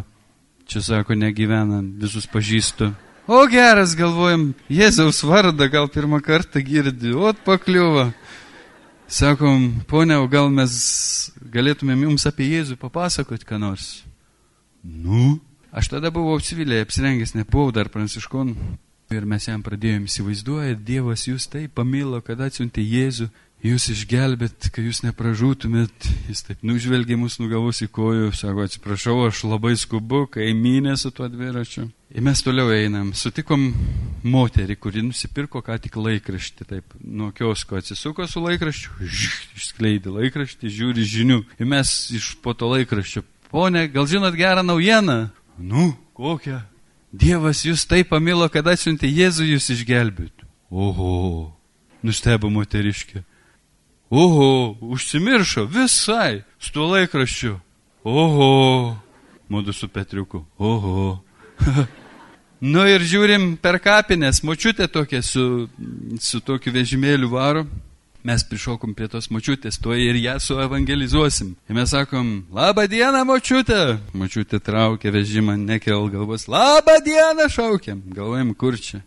Čia 0.63 0.85
sako, 0.85 1.19
negyvena, 1.19 1.81
visus 1.99 2.29
pažįstu. 2.31 2.93
O 3.27 3.41
geras, 3.51 3.97
galvojam, 3.99 4.53
Jėzaus 4.71 5.19
vardą 5.27 5.67
gal 5.67 5.91
pirmą 5.91 6.23
kartą 6.23 6.63
girdi, 6.63 7.11
o 7.11 7.35
pakliuvo. 7.35 8.13
Sakom, 9.11 9.83
ponia, 9.91 10.21
o 10.23 10.27
gal 10.31 10.47
mes 10.47 10.71
galėtumėm 11.51 12.05
jums 12.05 12.23
apie 12.29 12.45
Jėzų 12.47 12.77
papasakoti, 12.79 13.43
ką 13.43 13.57
nors? 13.59 14.05
Nu, 14.87 15.33
aš 15.67 15.89
tada 15.91 16.07
buvau 16.15 16.37
civilė, 16.39 16.77
apsirengęs, 16.85 17.33
nebuvau 17.35 17.73
dar 17.75 17.89
pranciškon. 17.91 18.53
Ir 19.11 19.27
mes 19.27 19.49
jam 19.49 19.59
pradėjome 19.65 20.07
įsivaizduoti, 20.07 20.79
Dievas 20.87 21.25
jūs 21.27 21.49
taip 21.51 21.73
pamilo, 21.75 22.21
kad 22.23 22.39
atsiuntė 22.39 22.85
Jėzų 22.87 23.27
jūs 23.65 23.87
išgelbėt, 23.93 24.69
kai 24.73 24.85
jūs 24.87 25.01
nepražūtumėt. 25.05 26.07
Jis 26.29 26.43
taip 26.47 26.63
nužvelgė 26.65 27.17
mus 27.19 27.37
nugavus 27.41 27.81
į 27.85 27.89
kojų, 27.93 28.31
sako, 28.35 28.65
atsiprašau, 28.65 29.17
aš 29.27 29.43
labai 29.49 29.75
skubu, 29.79 30.25
kai 30.31 30.51
įmynė 30.51 30.95
su 30.99 31.11
tuo 31.15 31.29
dviračiu. 31.31 31.87
Ir 32.11 32.25
mes 32.25 32.41
toliau 32.43 32.73
einam. 32.75 33.13
Sutikom 33.15 33.69
moterį, 34.27 34.75
kuri 34.81 35.05
nusipirko 35.05 35.61
ką 35.63 35.77
tik 35.85 35.95
laikraštį, 35.95 36.67
taip, 36.67 36.97
nuo 36.99 37.29
kiosko 37.35 37.79
atsisuko 37.79 38.27
su 38.27 38.43
laikraščiu, 38.43 38.97
išskleidė 39.55 40.17
laikraštį, 40.17 40.73
žiūri 40.81 41.07
žinių. 41.07 41.39
Ir 41.61 41.71
mes 41.71 41.93
iš 42.17 42.33
po 42.43 42.55
to 42.57 42.67
laikraščio, 42.73 43.23
ponė, 43.53 43.85
gal 43.93 44.09
žinot 44.09 44.35
gerą 44.35 44.65
naujieną? 44.65 45.21
Nu, 45.61 45.93
kokią? 46.17 46.59
Dievas 47.11 47.65
jūs 47.67 47.83
taip 47.87 48.11
pamilo, 48.11 48.47
kad 48.51 48.67
atsiuntė 48.71 49.09
Jėzų 49.11 49.49
jūs 49.49 49.67
išgelbėti. 49.73 50.47
Oho, 50.71 51.51
nustebo 52.07 52.47
moteriškė. 52.51 53.25
Oho, 54.11 54.75
užsimiršo 54.81 55.65
visai 55.65 56.43
su 56.59 56.73
tuo 56.75 56.89
laikraščiu. 56.91 57.53
Oho, 58.03 58.95
mūdu 59.47 59.71
su 59.71 59.87
Petriuku. 59.87 60.41
Oho. 60.59 61.21
nu 62.73 62.83
ir 62.91 63.05
žiūrim 63.07 63.55
per 63.55 63.79
kapinės, 63.79 64.41
močiutė 64.43 64.89
tokia 64.91 65.23
su, 65.23 65.69
su 66.19 66.43
tokiu 66.43 66.75
vežimėliu 66.75 67.31
varo. 67.31 67.63
Mes 68.27 68.43
prišokom 68.43 68.91
prie 68.99 69.07
tos 69.07 69.31
močiutės, 69.31 69.79
to 69.81 69.95
ir 69.95 70.19
ją 70.19 70.35
suevangelizuosim. 70.43 71.55
Ir 71.71 71.79
mes 71.79 71.95
sakom, 71.95 72.43
labą 72.51 72.89
dieną, 72.91 73.23
močiutė. 73.25 73.95
Močiutė 74.11 74.59
traukia 74.59 75.15
vežimą, 75.15 75.55
nekel 75.55 76.11
galvos, 76.11 76.49
labą 76.51 76.99
dieną 77.01 77.47
šaukiam. 77.47 78.03
Galvojam, 78.11 78.51
kur 78.53 78.75
čia. 78.75 79.05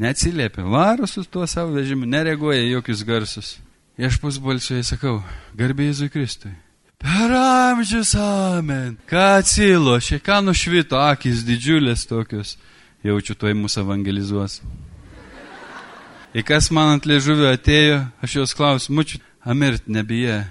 Neatsiliepia, 0.00 0.64
varo 0.64 1.06
su 1.06 1.28
tuo 1.28 1.44
savo 1.46 1.76
vežimu, 1.76 2.08
nereaguoja 2.08 2.64
jokius 2.72 3.04
garsus. 3.04 3.58
Aš 4.00 4.16
pusbalsiai 4.16 4.80
sakau, 4.80 5.18
garbė 5.52 5.90
Jėzui 5.90 6.06
Kristui. 6.08 6.54
Per 7.00 7.32
amžius 7.36 8.14
amen. 8.16 8.94
Ką 9.08 9.24
atsilo, 9.42 9.98
šiek 10.00 10.22
ką 10.24 10.38
nušvito, 10.44 10.96
akis 10.96 11.42
didžiulės 11.44 12.06
tokios. 12.08 12.54
Jaučiu, 13.04 13.36
tuoj 13.36 13.52
mūsų 13.56 13.82
evangelizuos. 13.84 14.60
Ir 16.32 16.46
kas 16.48 16.70
man 16.72 16.94
ant 16.94 17.08
liežuvio 17.08 17.50
atėjo, 17.52 17.98
aš 18.24 18.38
jos 18.38 18.56
klausiu, 18.56 18.94
mučiu, 18.96 19.20
amirt 19.44 19.84
nebijai. 19.88 20.46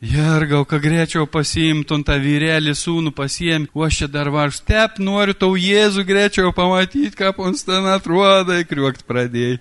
Jergau, 0.00 0.62
ką 0.64 0.80
greičiau 0.80 1.26
pasiimtum 1.28 2.04
tą 2.06 2.16
vyrelį 2.22 2.72
sūnų 2.78 3.12
pasiemi, 3.16 3.68
o 3.74 3.84
aš 3.84 4.04
čia 4.04 4.10
dar 4.16 4.32
varš, 4.32 4.62
tep, 4.64 4.96
noriu 5.02 5.36
tau 5.36 5.56
Jėzų 5.58 6.06
greičiau 6.08 6.56
pamatyti, 6.56 7.16
ką 7.18 7.32
pons 7.36 7.68
ten 7.68 7.88
atrodo, 7.92 8.56
kriuokt 8.70 9.04
pradėjai. 9.08 9.58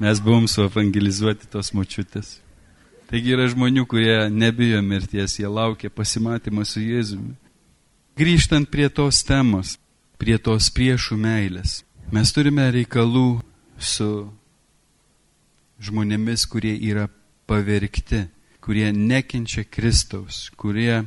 Mes 0.00 0.20
buvom 0.20 0.48
suevangelizuoti 0.48 1.48
tos 1.52 1.72
močiutės. 1.76 2.38
Taigi 3.10 3.34
yra 3.34 3.46
žmonių, 3.52 3.84
kurie 3.86 4.28
nebijo 4.32 4.80
mirties, 4.82 5.36
jie 5.38 5.48
laukia 5.48 5.90
pasimatymą 5.92 6.64
su 6.64 6.80
Jėzumi. 6.80 7.34
Grįžtant 8.16 8.68
prie 8.72 8.88
tos 8.88 9.20
temos, 9.24 9.76
prie 10.20 10.38
tos 10.38 10.70
priešų 10.72 11.18
meilės, 11.20 11.82
mes 12.12 12.32
turime 12.32 12.68
reikalų 12.72 13.42
su 13.76 14.08
žmonėmis, 15.82 16.46
kurie 16.48 16.76
yra 16.76 17.08
pavergti 17.48 18.26
kurie 18.62 18.92
nekenčia 18.94 19.64
Kristaus, 19.66 20.46
kurie 20.54 21.02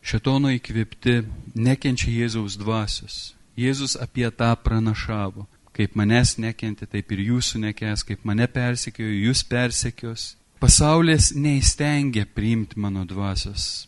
šetono 0.00 0.48
įkvėpti 0.56 1.20
nekenčia 1.54 2.08
Jėzaus 2.08 2.56
dvasios. 2.56 3.34
Jėzus 3.52 3.98
apie 4.00 4.24
tą 4.32 4.48
pranašavo. 4.56 5.44
Kaip 5.72 5.94
manęs 5.96 6.36
nekenti, 6.42 6.86
taip 6.86 7.12
ir 7.14 7.22
jūsų 7.30 7.62
nekės, 7.68 8.04
kaip 8.04 8.26
mane 8.28 8.48
persekiojo, 8.50 9.14
jūs 9.28 9.44
persekios. 9.48 10.26
Pasaulis 10.60 11.32
neįstengia 11.34 12.26
priimti 12.28 12.78
mano 12.80 13.06
dvasios. 13.08 13.86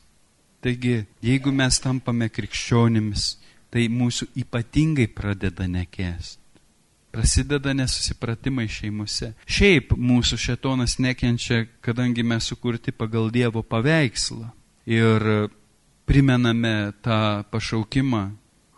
Taigi, 0.65 1.03
jeigu 1.23 1.53
mes 1.53 1.77
tampame 1.85 2.31
krikščionimis, 2.33 3.35
tai 3.71 3.91
mūsų 3.93 4.31
ypatingai 4.41 5.11
pradeda 5.13 5.69
nekėsti 5.69 6.45
prasideda 7.15 7.73
nesusipratimai 7.77 8.67
šeimose. 8.71 9.33
Šiaip 9.47 9.95
mūsų 9.95 10.39
šetonas 10.49 10.99
nekenčia, 11.03 11.65
kadangi 11.85 12.25
mes 12.27 12.49
sukurti 12.51 12.91
pagal 12.91 13.31
Dievo 13.35 13.63
paveikslą 13.63 14.51
ir 14.91 15.29
primename 16.09 16.93
tą 17.05 17.45
pašaukimą, 17.53 18.25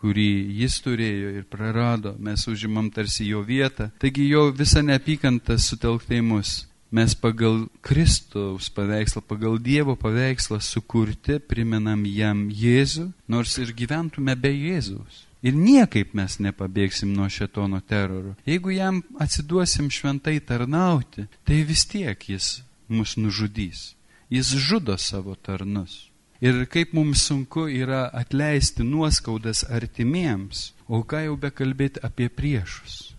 kurį 0.07 0.31
jis 0.61 0.79
turėjo 0.85 1.35
ir 1.41 1.45
prarado, 1.51 2.15
mes 2.23 2.47
užimam 2.47 2.93
tarsi 2.95 3.27
jo 3.27 3.43
vietą. 3.43 3.91
Taigi 3.99 4.29
jo 4.31 4.53
visa 4.55 4.85
neapykanta 4.87 5.59
sutelktai 5.59 6.23
mus. 6.23 6.63
Mes 6.95 7.17
pagal 7.19 7.65
Kristaus 7.83 8.71
paveikslą, 8.71 9.21
pagal 9.27 9.59
Dievo 9.59 9.97
paveikslą 9.99 10.61
sukurti, 10.63 11.41
primenam 11.43 12.05
jam 12.07 12.47
Jėzų, 12.47 13.09
nors 13.27 13.57
ir 13.59 13.75
gyventume 13.75 14.37
be 14.39 14.53
Jėzaus. 14.55 15.25
Ir 15.43 15.59
niekaip 15.59 16.15
mes 16.15 16.39
nepabėgsim 16.43 17.11
nuo 17.13 17.27
šetono 17.31 17.83
teroro. 17.83 18.37
Jeigu 18.47 18.73
jam 18.79 19.03
atsiduosim 19.21 19.91
šventai 19.91 20.39
tarnauti, 20.41 21.27
tai 21.45 21.61
vis 21.67 21.85
tiek 21.91 22.23
jis 22.31 22.61
mus 22.89 23.19
nužudys. 23.19 23.93
Jis 24.31 24.55
žudo 24.55 24.97
savo 24.99 25.35
tarnus. 25.35 26.06
Ir 26.41 26.67
kaip 26.69 26.93
mums 26.93 27.25
sunku 27.25 27.65
yra 27.73 28.11
atleisti 28.13 28.85
nuoskaudas 28.85 29.65
artimiems, 29.73 30.73
o 30.89 31.01
ką 31.01 31.25
jau 31.25 31.37
bekalbėti 31.41 32.03
apie 32.05 32.29
priešus. 32.29 33.17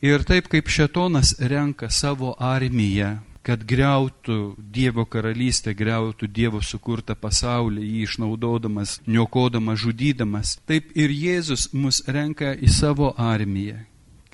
Ir 0.00 0.24
taip 0.24 0.48
kaip 0.52 0.68
šetonas 0.72 1.34
renka 1.40 1.90
savo 1.92 2.34
armiją, 2.40 3.18
kad 3.46 3.62
greutų 3.62 4.56
Dievo 4.58 5.04
karalystę, 5.06 5.74
greutų 5.76 6.26
Dievo 6.26 6.62
sukurtą 6.64 7.14
pasaulį, 7.14 7.84
jį 7.84 8.02
išnaudodamas, 8.08 8.96
niokodamas, 9.06 9.78
žudydamas. 9.84 10.56
Taip 10.66 10.90
ir 10.98 11.14
Jėzus 11.14 11.68
mus 11.72 12.02
renka 12.08 12.54
į 12.56 12.72
savo 12.72 13.12
armiją, 13.16 13.78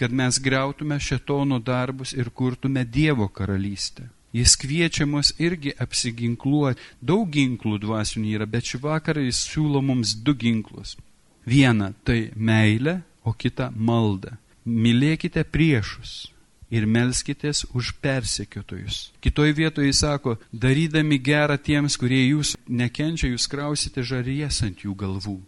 kad 0.01 0.15
mes 0.15 0.41
greutume 0.41 0.99
šetono 0.99 1.61
darbus 1.61 2.15
ir 2.17 2.31
kurtume 2.31 2.87
Dievo 2.87 3.29
karalystę. 3.29 4.09
Jis 4.33 4.57
kviečia 4.57 5.07
mus 5.07 5.35
irgi 5.39 5.75
apsiginkluoti. 5.77 6.81
Daug 7.01 7.29
ginklų 7.33 7.79
dvasinių 7.83 8.37
yra, 8.39 8.49
bet 8.49 8.69
šį 8.69 8.81
vakarą 8.87 9.27
jis 9.27 9.43
siūlo 9.51 9.83
mums 9.85 10.15
du 10.17 10.35
ginklus. 10.35 10.97
Viena 11.45 11.93
tai 12.05 12.31
meilė, 12.37 13.03
o 13.25 13.35
kita 13.37 13.71
malda. 13.77 14.39
Mylėkite 14.65 15.45
priešus 15.45 16.33
ir 16.73 16.87
melskitės 16.89 17.67
už 17.77 17.93
persekiotojus. 18.01 19.11
Kitoj 19.21 19.53
vietoje 19.53 19.91
jis 19.91 20.01
sako, 20.05 20.39
darydami 20.53 21.19
gerą 21.21 21.59
tiems, 21.61 21.99
kurie 22.01 22.23
jūs 22.31 22.55
nekenčia, 22.69 23.29
jūs 23.29 23.49
krausite 23.53 24.05
žarijas 24.07 24.63
ant 24.65 24.87
jų 24.87 24.97
galvų. 24.97 25.39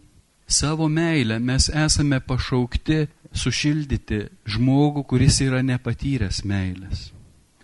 Savo 0.45 0.85
meilę 0.91 1.39
mes 1.41 1.71
esame 1.73 2.19
pašaukti 2.21 3.07
sušildyti 3.33 4.27
žmogų, 4.45 5.01
kuris 5.09 5.41
yra 5.41 5.63
nepatyręs 5.65 6.43
meilės, 6.45 7.09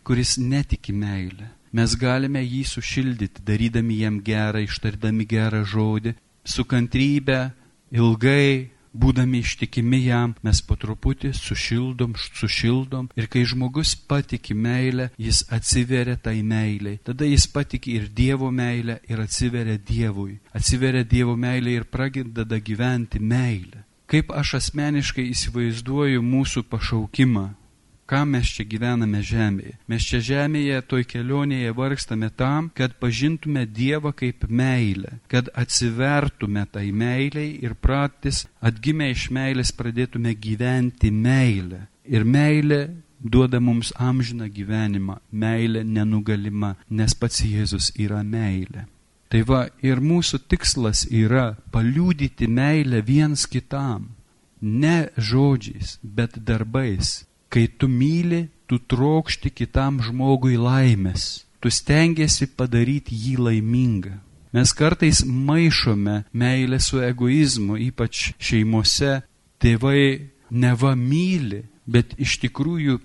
kuris 0.04 0.38
netiki 0.38 0.94
meilę. 0.94 1.52
Mes 1.72 1.96
galime 1.96 2.42
jį 2.44 2.66
sušildyti, 2.68 3.46
darydami 3.48 4.02
jam 4.02 4.20
gerą, 4.20 4.66
ištardami 4.68 5.26
gerą 5.26 5.64
žodį, 5.64 6.16
su 6.44 6.66
kantrybe, 6.68 7.54
ilgai 7.96 8.72
būdami 8.94 9.40
ištikimi 9.40 10.02
jam, 10.04 10.34
mes 10.44 10.62
po 10.62 10.76
truputį 10.76 11.32
sušildom, 11.36 12.16
sušildom 12.40 13.10
ir 13.16 13.28
kai 13.32 13.44
žmogus 13.48 13.94
patiki 13.96 14.54
meilę, 14.54 15.10
jis 15.18 15.46
atsiveria 15.50 16.18
tai 16.18 16.42
meiliai. 16.44 17.00
Tada 17.04 17.26
jis 17.26 17.48
patiki 17.48 17.96
ir 18.00 18.10
Dievo 18.12 18.52
meilę 18.52 19.00
ir 19.08 19.22
atsiveria 19.24 19.78
Dievui. 19.78 20.40
Atsiveria 20.54 21.08
Dievo 21.08 21.38
meilė 21.40 21.78
ir 21.80 21.88
pradeda 21.88 22.60
gyventi 22.60 23.20
meilę. 23.20 23.86
Kaip 24.12 24.32
aš 24.36 24.58
asmeniškai 24.60 25.30
įsivaizduoju 25.32 26.20
mūsų 26.20 26.66
pašaukimą, 26.68 27.46
Kam 28.12 28.34
mes 28.36 28.50
čia 28.52 28.66
gyvename 28.68 29.22
žemėje? 29.24 29.78
Mes 29.88 30.04
čia 30.04 30.20
žemėje 30.20 30.82
toj 30.92 31.06
kelionėje 31.08 31.72
vargstame 31.78 32.28
tam, 32.36 32.68
kad 32.76 32.98
pažintume 33.00 33.64
Dievą 33.64 34.12
kaip 34.12 34.44
meilę, 34.52 35.14
kad 35.32 35.48
atsivertume 35.56 36.66
tai 36.74 36.90
meiliai 36.92 37.54
ir 37.64 37.78
pratis 37.80 38.42
atgimę 38.60 39.08
iš 39.14 39.30
meilės 39.32 39.72
pradėtume 39.80 40.36
gyventi 40.36 41.08
meilę. 41.08 41.86
Ir 42.04 42.28
meilė 42.28 42.82
duoda 43.24 43.64
mums 43.64 43.94
amžiną 43.96 44.52
gyvenimą, 44.60 45.22
meilė 45.32 45.88
nenugalima, 45.88 46.76
nes 46.90 47.16
pats 47.16 47.46
Jėzus 47.48 47.94
yra 47.96 48.26
meilė. 48.28 48.90
Tai 49.32 49.46
va 49.48 49.64
ir 49.80 50.04
mūsų 50.04 50.44
tikslas 50.52 51.08
yra 51.08 51.54
paliūdyti 51.72 52.52
meilę 52.52 53.00
viens 53.08 53.48
kitam, 53.48 54.10
ne 54.60 55.06
žodžiais, 55.16 56.02
bet 56.04 56.36
darbais, 56.36 57.22
Kai 57.52 57.68
tu 57.68 57.90
myli, 57.92 58.46
tu 58.68 58.80
trokšti 58.80 59.52
kitam 59.52 60.00
žmogui 60.00 60.56
laimės, 60.56 61.44
tu 61.60 61.68
stengiasi 61.68 62.48
padaryti 62.56 63.18
jį 63.26 63.36
laimingą. 63.46 64.14
Mes 64.56 64.72
kartais 64.76 65.22
maišome 65.28 66.24
meilę 66.32 66.80
su 66.80 67.00
egoizmu, 67.04 67.78
ypač 67.90 68.32
šeimose. 68.40 69.22
Tėvai 69.62 70.32
neva 70.50 70.96
myli, 70.96 71.62
bet 71.86 72.16
iš 72.20 72.40
tikrųjų 72.42 72.98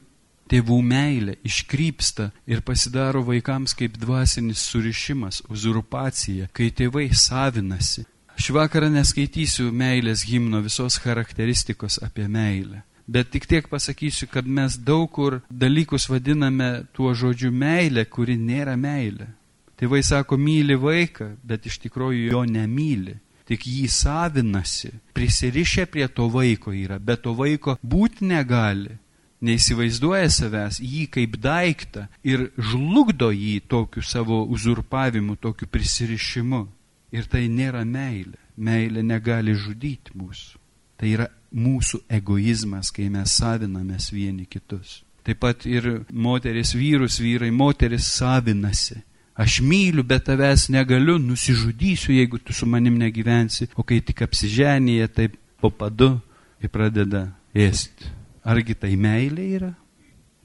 tėvų 0.50 0.78
meilė 0.82 1.36
iškrypsta 1.46 2.30
ir 2.46 2.62
pasidaro 2.66 3.22
vaikams 3.26 3.74
kaip 3.78 3.98
dvasinis 4.00 4.62
surišimas, 4.70 5.42
uzurpacija, 5.50 6.48
kai 6.54 6.70
tėvai 6.70 7.10
savinasi. 7.12 8.06
Šį 8.36 8.56
vakarą 8.56 8.90
neskaitysiu 8.92 9.70
meilės 9.72 10.26
himno 10.28 10.60
visos 10.64 10.98
charakteristikos 11.02 11.98
apie 12.04 12.26
meilę. 12.28 12.82
Bet 13.06 13.30
tik 13.30 13.46
tiek 13.46 13.68
pasakysiu, 13.70 14.26
kad 14.26 14.46
mes 14.46 14.76
daug 14.82 15.06
kur 15.14 15.40
dalykus 15.50 16.08
vadiname 16.10 16.86
tuo 16.92 17.14
žodžiu 17.14 17.52
meilė, 17.54 18.04
kuri 18.10 18.34
nėra 18.34 18.74
meilė. 18.76 19.28
Tėvai 19.78 20.00
sako, 20.02 20.38
myli 20.40 20.74
vaiką, 20.80 21.36
bet 21.44 21.68
iš 21.68 21.78
tikrųjų 21.84 22.32
jo 22.32 22.42
nemyli. 22.48 23.18
Tik 23.46 23.62
jį 23.70 23.86
savinasi, 23.92 24.90
prisirišę 25.14 25.84
prie 25.86 26.08
to 26.10 26.26
vaiko 26.32 26.72
yra, 26.74 26.98
bet 26.98 27.22
to 27.22 27.34
vaiko 27.38 27.76
būti 27.78 28.26
negali. 28.26 28.96
Neįsivaizduoja 29.46 30.30
savęs 30.32 30.80
jį 30.80 31.04
kaip 31.12 31.36
daiktą 31.38 32.06
ir 32.26 32.48
žlugdo 32.56 33.28
jį 33.30 33.60
tokiu 33.68 34.02
savo 34.02 34.40
uzurpavimu, 34.50 35.36
tokiu 35.36 35.68
prisirišimu. 35.70 36.64
Ir 37.14 37.28
tai 37.30 37.46
nėra 37.52 37.84
meilė. 37.86 38.40
Meilė 38.56 39.04
negali 39.04 39.54
žudyti 39.54 40.16
mūsų. 40.16 40.55
Tai 40.96 41.10
yra 41.12 41.26
mūsų 41.56 42.02
egoizmas, 42.12 42.90
kai 42.92 43.08
mes 43.12 43.36
savinamės 43.40 44.10
vieni 44.12 44.46
kitus. 44.48 45.02
Taip 45.26 45.40
pat 45.42 45.66
ir 45.66 46.04
moteris 46.12 46.72
vyrus, 46.76 47.18
vyrai, 47.20 47.50
moteris 47.50 48.08
savinasi. 48.14 49.00
Aš 49.36 49.58
myliu, 49.60 50.04
bet 50.06 50.24
tavęs 50.30 50.68
negaliu, 50.72 51.18
nusižudysiu, 51.20 52.14
jeigu 52.16 52.38
tu 52.40 52.54
su 52.56 52.66
manim 52.66 52.96
negyvensi, 52.96 53.68
o 53.76 53.84
kai 53.84 54.00
tik 54.00 54.22
apsiženyje, 54.24 55.08
taip 55.12 55.34
po 55.60 55.68
padu 55.68 56.14
ir 56.62 56.72
pradeda 56.72 57.26
ėsti. 57.52 58.14
Argi 58.46 58.78
tai 58.78 58.94
meilė 58.96 59.48
yra? 59.58 59.72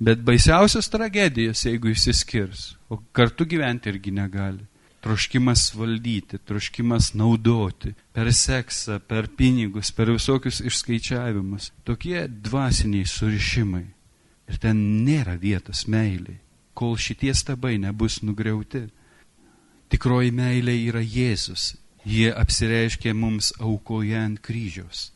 Bet 0.01 0.25
baisiausios 0.25 0.89
tragedijos, 0.91 1.61
jeigu 1.67 1.93
išsiskirs, 1.93 2.71
o 2.89 2.97
kartu 3.13 3.45
gyventi 3.47 3.93
irgi 3.93 4.11
negali 4.11 4.65
troškimas 5.01 5.73
valdyti, 5.73 6.37
troškimas 6.37 7.13
naudoti 7.13 7.93
per 8.13 8.29
seksą, 8.33 8.99
per 8.99 9.27
pinigus, 9.37 9.91
per 9.91 10.11
visokius 10.13 10.61
išskaičiavimus. 10.61 11.71
Tokie 11.83 12.27
dvasiniai 12.27 13.07
surišimai. 13.09 13.85
Ir 14.51 14.59
ten 14.61 14.81
nėra 15.05 15.37
vietos 15.39 15.85
meiliai, 15.87 16.37
kol 16.73 16.97
šitie 16.99 17.33
stabai 17.33 17.77
nebus 17.81 18.19
nugriauti. 18.21 18.87
Tikroji 19.91 20.31
meilė 20.35 20.75
yra 20.89 21.01
Jėzus. 21.01 21.75
Jie 22.05 22.31
apsireiškė 22.33 23.13
mums 23.13 23.51
aukoje 23.59 24.17
ant 24.17 24.41
kryžiaus. 24.41 25.11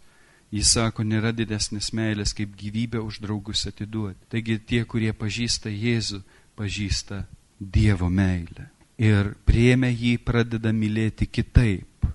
Jis 0.53 0.69
sako, 0.77 1.03
nėra 1.03 1.33
didesnės 1.35 1.89
meilės 1.97 2.35
kaip 2.37 2.53
gyvybę 2.55 3.01
už 3.01 3.19
draugus 3.23 3.65
atiduoti. 3.67 4.21
Taigi 4.29 4.59
tie, 4.61 4.83
kurie 4.85 5.11
pažįsta 5.13 5.73
Jėzų, 5.73 6.21
pažįsta 6.55 7.25
Dievo 7.59 8.09
meilę 8.11 8.69
ir 8.97 9.33
prieėmę 9.47 9.91
jį 9.91 10.17
pradeda 10.23 10.71
mylėti 10.73 11.27
kitaip, 11.27 12.07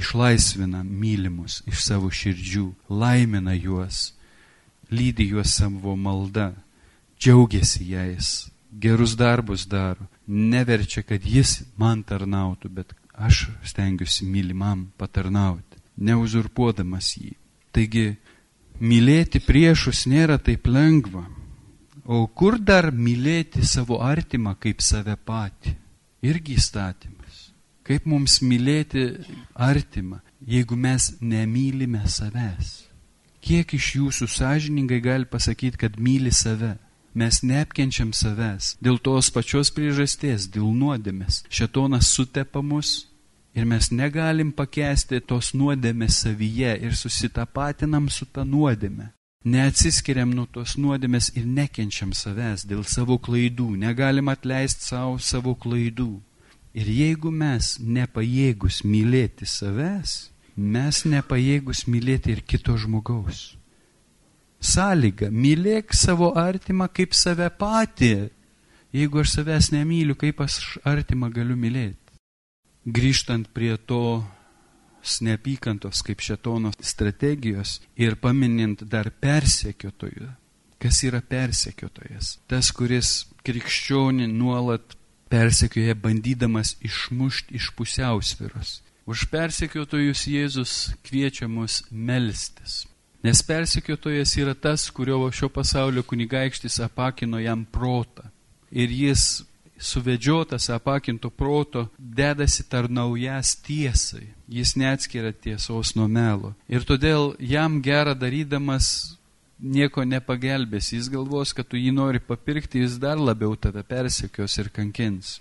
išlaisvina 0.00 0.82
mylimus 0.84 1.60
iš 1.70 1.84
savo 1.84 2.10
širdžių, 2.10 2.66
laimina 2.88 3.54
juos, 3.54 4.14
lydi 4.90 5.28
juos 5.30 5.54
savo 5.60 5.96
malda, 5.96 6.52
džiaugiasi 7.20 7.90
jais, 7.92 8.50
gerus 8.70 9.16
darbus 9.16 9.66
daro, 9.68 10.06
neverčia, 10.26 11.02
kad 11.02 11.24
jis 11.24 11.60
man 11.76 12.02
tarnautų, 12.06 12.70
bet 12.70 12.94
aš 13.14 13.48
stengiuosi 13.66 14.26
mylimam 14.26 14.88
patarnauti, 14.98 15.78
neuzurpuodamas 16.00 17.12
jį. 17.18 17.34
Taigi, 17.70 18.16
mylėti 18.80 19.42
priešus 19.44 20.06
nėra 20.10 20.38
taip 20.40 20.66
lengva. 20.66 21.26
O 22.10 22.24
kur 22.26 22.56
dar 22.58 22.88
mylėti 22.90 23.62
savo 23.68 24.00
artimą 24.02 24.56
kaip 24.58 24.80
save 24.82 25.14
patį? 25.14 25.76
Irgi 26.22 26.56
įstatymas. 26.58 27.50
Kaip 27.86 28.06
mums 28.06 28.38
mylėti 28.44 29.06
artimą, 29.54 30.20
jeigu 30.46 30.76
mes 30.76 31.14
nemylime 31.20 32.04
savęs? 32.06 32.86
Kiek 33.40 33.72
iš 33.74 33.94
jūsų 33.96 34.28
sąžiningai 34.28 35.00
gali 35.00 35.26
pasakyti, 35.26 35.80
kad 35.80 35.96
myli 35.98 36.32
save? 36.32 36.76
Mes 37.14 37.40
neapkenčiam 37.42 38.12
savęs 38.14 38.76
dėl 38.78 39.00
tos 39.02 39.32
pačios 39.34 39.72
priežasties, 39.74 40.46
dėl 40.54 40.70
nuodėmės. 40.70 41.42
Šetonas 41.50 42.12
sutepa 42.14 42.62
mus 42.62 43.08
ir 43.56 43.66
mes 43.66 43.90
negalim 43.90 44.52
pakesti 44.54 45.18
tos 45.20 45.50
nuodėmės 45.58 46.20
savyje 46.22 46.76
ir 46.86 46.94
susitapatinam 46.94 48.06
su 48.08 48.28
ta 48.30 48.44
nuodėme. 48.44 49.10
Neatsiskiriam 49.40 50.34
nuo 50.36 50.42
tos 50.52 50.74
nuodėmės 50.76 51.30
ir 51.32 51.46
nekenčiam 51.48 52.10
savęs 52.12 52.66
dėl 52.68 52.82
savo 52.84 53.16
klaidų, 53.16 53.70
negalim 53.80 54.28
atleisti 54.28 54.84
savo 54.84 55.14
savo 55.16 55.54
klaidų. 55.56 56.20
Ir 56.76 56.90
jeigu 56.92 57.30
mes 57.32 57.78
nepajėgus 57.80 58.82
mylėti 58.84 59.48
savęs, 59.48 60.28
mes 60.56 61.04
nepajėgus 61.08 61.86
mylėti 61.88 62.34
ir 62.36 62.42
kito 62.44 62.76
žmogaus. 62.76 63.56
Sąlyga- 64.60 65.30
mylėk 65.44 65.96
savo 65.96 66.34
artimą 66.36 66.92
kaip 66.92 67.14
save 67.14 67.48
patį. 67.48 68.28
Jeigu 68.92 69.20
aš 69.20 69.38
savęs 69.38 69.72
nemyliu, 69.72 70.18
kaip 70.20 70.40
aš 70.40 70.76
artimą 70.84 71.32
galiu 71.32 71.56
mylėti? 71.56 71.96
Grįžtant 72.86 73.48
prie 73.54 73.78
to 73.78 74.22
neapykantos 75.24 76.02
kaip 76.06 76.22
šetono 76.24 76.72
strategijos 76.80 77.78
ir 77.96 78.16
paminint 78.20 78.84
dar 78.84 79.10
persekiotojų. 79.10 80.28
Kas 80.80 81.02
yra 81.04 81.20
persekiotojas? 81.20 82.38
Tas, 82.48 82.70
kuris 82.72 83.26
krikščionį 83.44 84.30
nuolat 84.32 84.96
persekioja 85.30 85.94
bandydamas 85.94 86.76
išmušti 86.80 87.58
iš 87.58 87.70
pusiausviros. 87.76 88.80
Už 89.10 89.26
persekiotojus 89.32 90.24
Jėzus 90.30 90.72
kviečia 91.04 91.48
mus 91.48 91.82
melstis. 91.90 92.84
Nes 93.22 93.42
persekiotojas 93.44 94.32
yra 94.40 94.54
tas, 94.54 94.86
kurio 94.90 95.26
šio 95.32 95.50
pasaulio 95.52 96.02
kunigaikštis 96.02 96.80
apakino 96.80 97.40
jam 97.40 97.66
protą. 97.68 98.30
Ir 98.70 98.88
jis 98.88 99.42
suvedžiotas 99.80 100.68
apakinto 100.70 101.30
proto 101.30 101.88
dedasi 101.98 102.68
tarnaujas 102.68 103.56
tiesai. 103.64 104.28
Jis 104.48 104.76
neatskiria 104.76 105.32
tiesos 105.32 105.94
nuo 105.96 106.08
melo. 106.08 106.54
Ir 106.68 106.84
todėl 106.84 107.34
jam 107.38 107.80
gerą 107.82 108.14
darydamas 108.18 109.16
nieko 109.60 110.04
nepagelbės. 110.04 110.92
Jis 110.92 111.10
galvos, 111.12 111.54
kad 111.56 111.68
tu 111.68 111.80
jį 111.80 111.92
nori 111.94 112.20
papirkti, 112.20 112.84
jis 112.84 112.98
dar 113.00 113.20
labiau 113.20 113.56
tave 113.56 113.84
persekios 113.86 114.58
ir 114.58 114.72
kankins. 114.74 115.38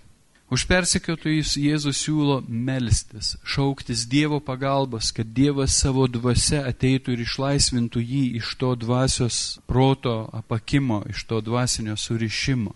Už 0.50 0.64
persekiotojus 0.66 1.52
Jėzus 1.62 2.00
siūlo 2.02 2.40
melstis, 2.50 3.36
šauktis 3.46 4.08
Dievo 4.10 4.40
pagalbos, 4.42 5.12
kad 5.14 5.30
Dievas 5.30 5.76
savo 5.78 6.08
dvasia 6.10 6.64
ateitų 6.66 7.14
ir 7.14 7.22
išlaisvintų 7.22 8.02
jį 8.02 8.24
iš 8.40 8.56
to 8.58 8.74
dvasios 8.74 9.60
proto 9.70 10.24
apakimo, 10.34 11.04
iš 11.06 11.28
to 11.30 11.44
dvasinio 11.46 11.94
surišimo. 11.94 12.74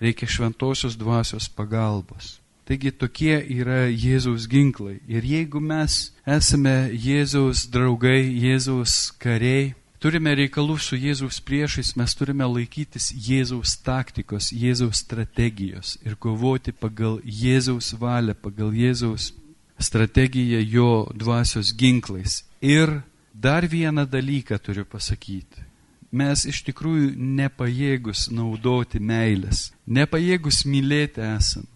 Reikia 0.00 0.28
šventosios 0.28 0.96
dvasios 0.98 1.48
pagalbos. 1.48 2.36
Taigi 2.66 2.90
tokie 2.90 3.36
yra 3.54 3.86
Jėzaus 3.86 4.48
ginklai. 4.50 4.98
Ir 5.06 5.22
jeigu 5.22 5.60
mes 5.62 6.10
esame 6.26 6.90
Jėzaus 6.90 7.68
draugai, 7.70 8.26
Jėzaus 8.42 9.12
kariai, 9.22 9.76
turime 10.02 10.34
reikalų 10.34 10.74
su 10.82 10.98
Jėzaus 10.98 11.38
priešais, 11.46 11.94
mes 11.94 12.14
turime 12.18 12.48
laikytis 12.50 13.12
Jėzaus 13.14 13.76
taktikos, 13.86 14.50
Jėzaus 14.50 15.04
strategijos 15.04 15.94
ir 16.02 16.18
kovoti 16.18 16.74
pagal 16.74 17.20
Jėzaus 17.22 17.92
valią, 18.00 18.34
pagal 18.34 18.74
Jėzaus 18.74 19.30
strategiją 19.78 20.64
jo 20.66 20.90
dvasios 21.14 21.70
ginklais. 21.70 22.42
Ir 22.60 22.98
dar 23.32 23.68
vieną 23.70 24.08
dalyką 24.10 24.58
turiu 24.58 24.84
pasakyti. 24.84 25.65
Mes 26.12 26.44
iš 26.46 26.62
tikrųjų 26.68 27.14
nepajėgus 27.18 28.28
naudoti 28.30 29.00
meilės, 29.02 29.70
nepajėgus 29.86 30.64
mylėti 30.68 31.24
esam 31.24 31.66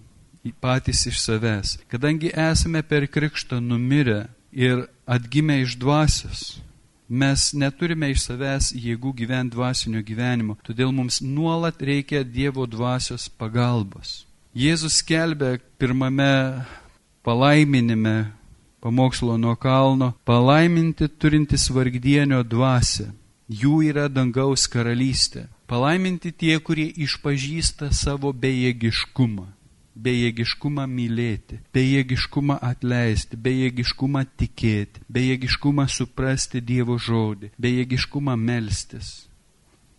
patys 0.63 1.05
iš 1.11 1.19
savęs, 1.21 1.77
kadangi 1.91 2.31
esame 2.33 2.81
per 2.83 3.05
krikštą 3.11 3.59
numirę 3.61 4.29
ir 4.53 4.87
atgimę 5.05 5.61
iš 5.67 5.77
dvasios 5.83 6.45
Mes 7.11 7.49
neturime 7.59 8.13
iš 8.13 8.23
savęs 8.23 8.69
jėgų 8.71 9.11
gyventi 9.19 9.57
dvasinio 9.57 9.99
gyvenimo, 10.07 10.55
todėl 10.63 10.93
mums 10.95 11.17
nuolat 11.19 11.81
reikia 11.83 12.21
Dievo 12.23 12.69
dvasios 12.71 13.25
pagalbos. 13.35 14.29
Jėzus 14.55 15.01
skelbė 15.03 15.57
pirmame 15.75 16.63
palaiminime 17.27 18.31
pamokslo 18.79 19.35
nuo 19.43 19.57
kalno, 19.59 20.13
palaiminti 20.23 21.09
turintis 21.11 21.67
vargdienio 21.75 22.45
dvasę. 22.47 23.09
Jų 23.51 23.81
yra 23.91 24.07
dangaus 24.09 24.69
karalystė. 24.71 25.49
Palaiminti 25.71 26.31
tie, 26.31 26.55
kurie 26.63 26.87
išpažįsta 27.07 27.91
savo 27.95 28.31
bejėgiškumą 28.33 29.49
bejėgiškumą 30.01 30.87
mylėti, 30.89 31.59
bejėgiškumą 31.75 32.57
atleisti, 32.65 33.37
bejėgiškumą 33.37 34.25
tikėti, 34.41 35.03
bejėgiškumą 35.13 35.87
suprasti 35.91 36.63
Dievo 36.65 36.97
žodį, 36.99 37.53
bejėgiškumą 37.61 38.37
melstis. 38.41 39.11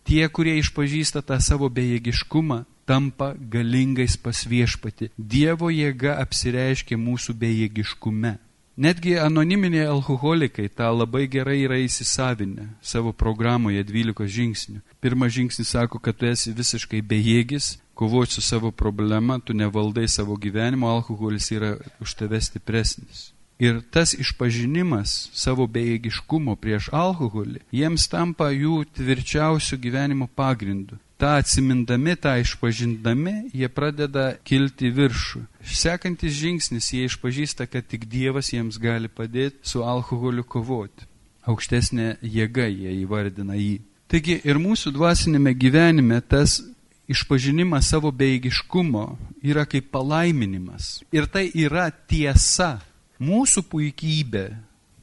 Tie, 0.02 0.24
kurie 0.34 0.56
išpažįsta 0.58 1.22
tą 1.22 1.38
savo 1.40 1.68
bejėgiškumą, 1.70 2.64
tampa 2.86 3.32
galingais 3.38 4.16
pas 4.18 4.42
viešpati. 4.48 5.12
Dievo 5.16 5.70
jėga 5.70 6.16
apsireiškia 6.24 6.98
mūsų 6.98 7.36
bejėgiškume. 7.38 8.34
Netgi 8.76 9.18
anoniminiai 9.20 9.84
alkoholikai 9.84 10.70
tą 10.72 10.86
labai 10.96 11.26
gerai 11.28 11.58
yra 11.66 11.76
įsisavinę 11.76 12.70
savo 12.80 13.12
programoje 13.12 13.82
12 13.84 14.24
žingsnių. 14.32 14.80
Pirmas 14.96 15.34
žingsnis 15.34 15.74
sako, 15.74 16.00
kad 16.00 16.16
tu 16.16 16.24
esi 16.24 16.54
visiškai 16.56 17.02
bejėgis, 17.04 17.76
kovoti 17.92 18.32
su 18.32 18.40
savo 18.40 18.70
problema, 18.72 19.36
tu 19.44 19.52
nevaldai 19.52 20.08
savo 20.08 20.38
gyvenimo, 20.40 20.88
alkoholis 20.88 21.50
yra 21.52 21.74
už 22.00 22.16
tave 22.16 22.40
stipresnis. 22.40 23.34
Ir 23.60 23.82
tas 23.92 24.14
išpažinimas 24.16 25.28
savo 25.36 25.68
bejėgiškumo 25.68 26.56
prieš 26.56 26.88
alkoholį 26.96 27.60
jiems 27.76 28.08
tampa 28.08 28.48
jų 28.56 28.86
tvirčiausių 28.96 29.76
gyvenimo 29.84 30.32
pagrindų. 30.32 30.96
Ta 31.22 31.36
atsimindami, 31.38 32.16
tą 32.18 32.32
išpažindami, 32.42 33.32
jie 33.54 33.68
pradeda 33.70 34.32
kilti 34.42 34.88
viršų. 34.90 35.44
Sekantis 35.62 36.34
žingsnis, 36.34 36.88
jie 36.90 37.04
išpažįsta, 37.06 37.68
kad 37.70 37.86
tik 37.86 38.08
Dievas 38.10 38.50
jiems 38.50 38.80
gali 38.82 39.06
padėti 39.06 39.62
su 39.62 39.84
alkoholiu 39.86 40.42
kovoti. 40.42 41.06
Aukštesnė 41.46 42.16
jėga 42.26 42.66
jie 42.66 42.96
įvardina 43.04 43.54
jį. 43.54 43.78
Taigi 44.10 44.40
ir 44.42 44.58
mūsų 44.58 44.90
dvasinėme 44.98 45.54
gyvenime 45.54 46.18
tas 46.26 46.58
išpažinimas 47.06 47.94
savo 47.94 48.10
beigiškumo 48.10 49.06
yra 49.46 49.62
kaip 49.62 49.92
palaiminimas. 49.94 51.04
Ir 51.14 51.30
tai 51.30 51.52
yra 51.54 51.86
tiesa. 51.90 52.80
Mūsų 53.22 53.68
puikybė 53.70 54.46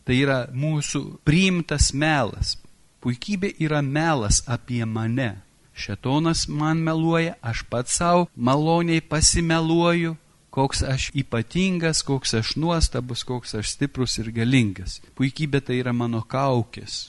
tai 0.03 0.19
yra 0.19 0.41
mūsų 0.51 1.21
priimtas 1.23 1.93
melas. 1.95 2.57
Puikybė 2.99 3.55
yra 3.63 3.79
melas 3.79 4.43
apie 4.51 4.83
mane. 4.83 5.37
Šetonas 5.79 6.47
man 6.47 6.81
meluoja, 6.83 7.37
aš 7.41 7.63
pats 7.71 7.95
savo 8.01 8.27
maloniai 8.35 9.01
pasimeluoju, 9.01 10.15
koks 10.49 10.83
aš 10.83 11.11
ypatingas, 11.13 12.01
koks 12.03 12.33
aš 12.33 12.55
nuostabus, 12.55 13.23
koks 13.23 13.55
aš 13.61 13.71
stiprus 13.75 14.17
ir 14.19 14.33
galingas. 14.35 14.99
Puikybė 15.15 15.61
tai 15.63 15.79
yra 15.79 15.93
mano 15.95 16.19
kaukės, 16.27 17.05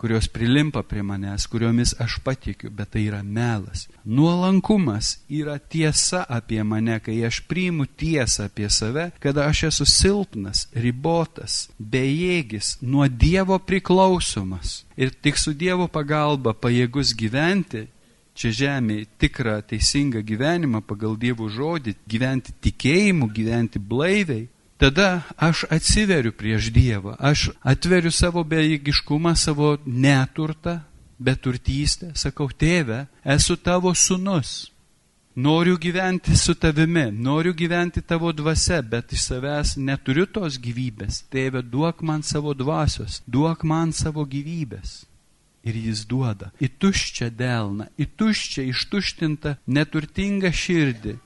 kurios 0.00 0.28
prilimpa 0.32 0.82
prie 0.82 1.02
manęs, 1.04 1.44
kuriomis 1.52 1.94
aš 2.00 2.18
patikiu, 2.24 2.70
bet 2.72 2.90
tai 2.94 3.02
yra 3.08 3.20
melas. 3.22 3.86
Nuolankumas 4.04 5.18
yra 5.28 5.58
tiesa 5.58 6.22
apie 6.38 6.62
mane, 6.64 6.96
kai 7.04 7.18
aš 7.28 7.42
priimu 7.48 7.84
tiesą 8.00 8.48
apie 8.48 8.70
save, 8.72 9.10
kada 9.20 9.44
aš 9.52 9.66
esu 9.68 9.86
silpnas, 9.86 10.66
ribotas, 10.72 11.68
bejėgis, 11.78 12.78
nuo 12.80 13.08
Dievo 13.08 13.60
priklausomas 13.60 14.84
ir 14.96 15.12
tik 15.12 15.36
su 15.36 15.52
Dievo 15.52 15.88
pagalba 15.88 16.56
pajėgus 16.56 17.12
gyventi 17.12 17.86
čia 18.40 18.52
žemėje 18.56 19.08
tikrą 19.20 19.58
teisingą 19.68 20.22
gyvenimą 20.24 20.80
pagal 20.88 21.18
Dievo 21.20 21.50
žodį, 21.52 21.94
gyventi 22.08 22.54
tikėjimu, 22.64 23.28
gyventi 23.36 23.78
blaiviai, 23.78 24.48
tada 24.80 25.22
aš 25.36 25.66
atsiveriu 25.68 26.32
prieš 26.32 26.70
Dievą, 26.72 27.18
aš 27.20 27.50
atveriu 27.60 28.12
savo 28.12 28.44
bejėgiškumą, 28.48 29.34
savo 29.36 29.74
neturtą, 29.84 30.80
beturtystę, 31.20 32.14
sakau, 32.16 32.48
tėve, 32.48 33.04
esu 33.24 33.58
tavo 33.60 33.92
sunus. 33.94 34.70
Noriu 35.36 35.76
gyventi 35.78 36.34
su 36.36 36.56
tavimi, 36.58 37.06
noriu 37.12 37.52
gyventi 37.54 38.02
tavo 38.02 38.32
dvasia, 38.32 38.80
bet 38.82 39.12
iš 39.14 39.28
savęs 39.28 39.76
neturiu 39.78 40.26
tos 40.26 40.58
gyvybės. 40.58 41.22
Tėve, 41.30 41.62
duok 41.62 42.02
man 42.02 42.24
savo 42.26 42.56
dvasios, 42.56 43.20
duok 43.30 43.62
man 43.64 43.92
savo 43.94 44.26
gyvybės. 44.26 45.04
Ir 45.60 45.76
jis 45.76 46.06
duoda 46.08 46.48
į 46.62 46.70
tuščią 46.80 47.28
delną, 47.36 47.90
į 48.00 48.06
tuščią, 48.16 48.64
ištuštintą, 48.72 49.58
neturtingą 49.68 50.48
širdį, 50.56 51.18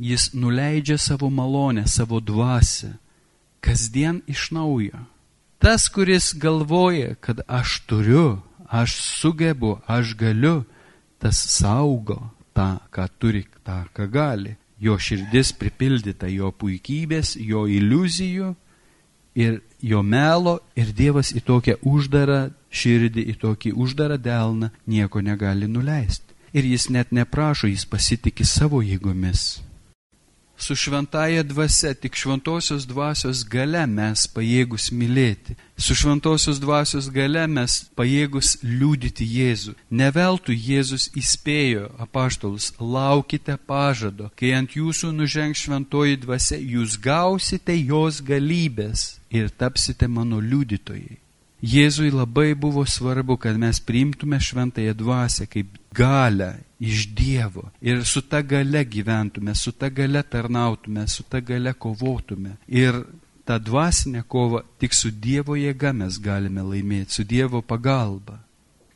jis 0.00 0.30
nuleidžia 0.32 0.96
savo 0.98 1.28
malonę, 1.28 1.84
savo 1.86 2.20
dvasę, 2.24 2.94
kasdien 3.60 4.22
iš 4.26 4.48
naujo. 4.56 5.04
Tas, 5.60 5.90
kuris 5.92 6.32
galvoja, 6.32 7.14
kad 7.20 7.42
aš 7.46 7.82
turiu, 7.84 8.40
aš 8.64 8.96
sugebu, 8.96 9.76
aš 9.86 10.14
galiu, 10.16 10.64
tas 11.20 11.36
saugo 11.36 12.30
tą, 12.56 12.78
ką 12.88 13.04
turi, 13.20 13.44
tą, 13.64 13.84
ką 13.92 14.08
gali. 14.08 14.56
Jo 14.80 14.96
širdis 14.96 15.52
pripildyta 15.60 16.30
jo 16.32 16.48
puikybės, 16.56 17.34
jo 17.36 17.66
iliuzijų 17.68 18.54
ir 19.34 19.60
jo 19.82 20.02
melo 20.02 20.58
ir 20.76 20.92
Dievas 20.96 21.32
į 21.36 21.44
tokią 21.46 21.78
uždarą 21.86 22.50
širdį, 22.70 23.24
į 23.32 23.34
tokį 23.40 23.72
uždarą 23.74 24.18
delną 24.18 24.70
nieko 24.86 25.20
negali 25.20 25.68
nuleisti. 25.68 26.34
Ir 26.52 26.66
jis 26.66 26.88
net 26.90 27.12
neprašo, 27.14 27.70
jis 27.70 27.86
pasitikė 27.86 28.44
savo 28.44 28.82
jėgomis 28.82 29.60
su 30.62 30.74
šventaja 30.76 31.42
dvasia, 31.42 31.94
tik 31.94 32.16
šventosios 32.16 32.86
dvasios 32.88 33.44
gale 33.48 33.84
mes 33.86 34.26
pajėgus 34.34 34.90
mylėti. 34.92 35.56
Su 35.76 35.94
šventosios 35.96 36.58
dvasios 36.60 37.08
gale 37.12 37.46
mes 37.48 37.76
pajėgus 37.96 38.56
liūdyti 38.64 39.28
Jėzų. 39.36 39.76
Neveltui 40.02 40.56
Jėzus 40.56 41.08
įspėjo 41.16 41.86
apaštalus, 42.04 42.72
laukite 42.80 43.56
pažado, 43.70 44.28
kai 44.36 44.52
ant 44.58 44.76
jūsų 44.76 45.14
nuženg 45.16 45.56
šventoji 45.56 46.20
dvasia, 46.26 46.58
jūs 46.58 46.98
gausite 47.00 47.76
jos 47.78 48.20
galybės 48.20 49.08
ir 49.30 49.52
tapsite 49.54 50.08
mano 50.08 50.40
liudytojai. 50.40 51.19
Jėzui 51.60 52.08
labai 52.10 52.54
buvo 52.56 52.86
svarbu, 52.88 53.36
kad 53.36 53.58
mes 53.60 53.80
priimtume 53.84 54.40
šventąją 54.40 54.94
dvasę 54.96 55.46
kaip 55.46 55.76
galę 55.94 56.54
iš 56.80 57.08
Dievo 57.12 57.68
ir 57.80 58.04
su 58.04 58.22
ta 58.22 58.40
gale 58.42 58.84
gyventume, 58.84 59.54
su 59.54 59.72
ta 59.72 59.88
gale 59.88 60.22
tarnautume, 60.22 61.08
su 61.08 61.22
ta 61.22 61.40
gale 61.40 61.74
kovotume. 61.74 62.56
Ir 62.66 63.04
tą 63.44 63.58
dvasinę 63.58 64.22
kovą 64.28 64.62
tik 64.78 64.94
su 64.94 65.10
Dievo 65.10 65.56
jėga 65.56 65.92
mes 65.92 66.18
galime 66.18 66.64
laimėti, 66.64 67.12
su 67.12 67.24
Dievo 67.24 67.60
pagalba. 67.62 68.40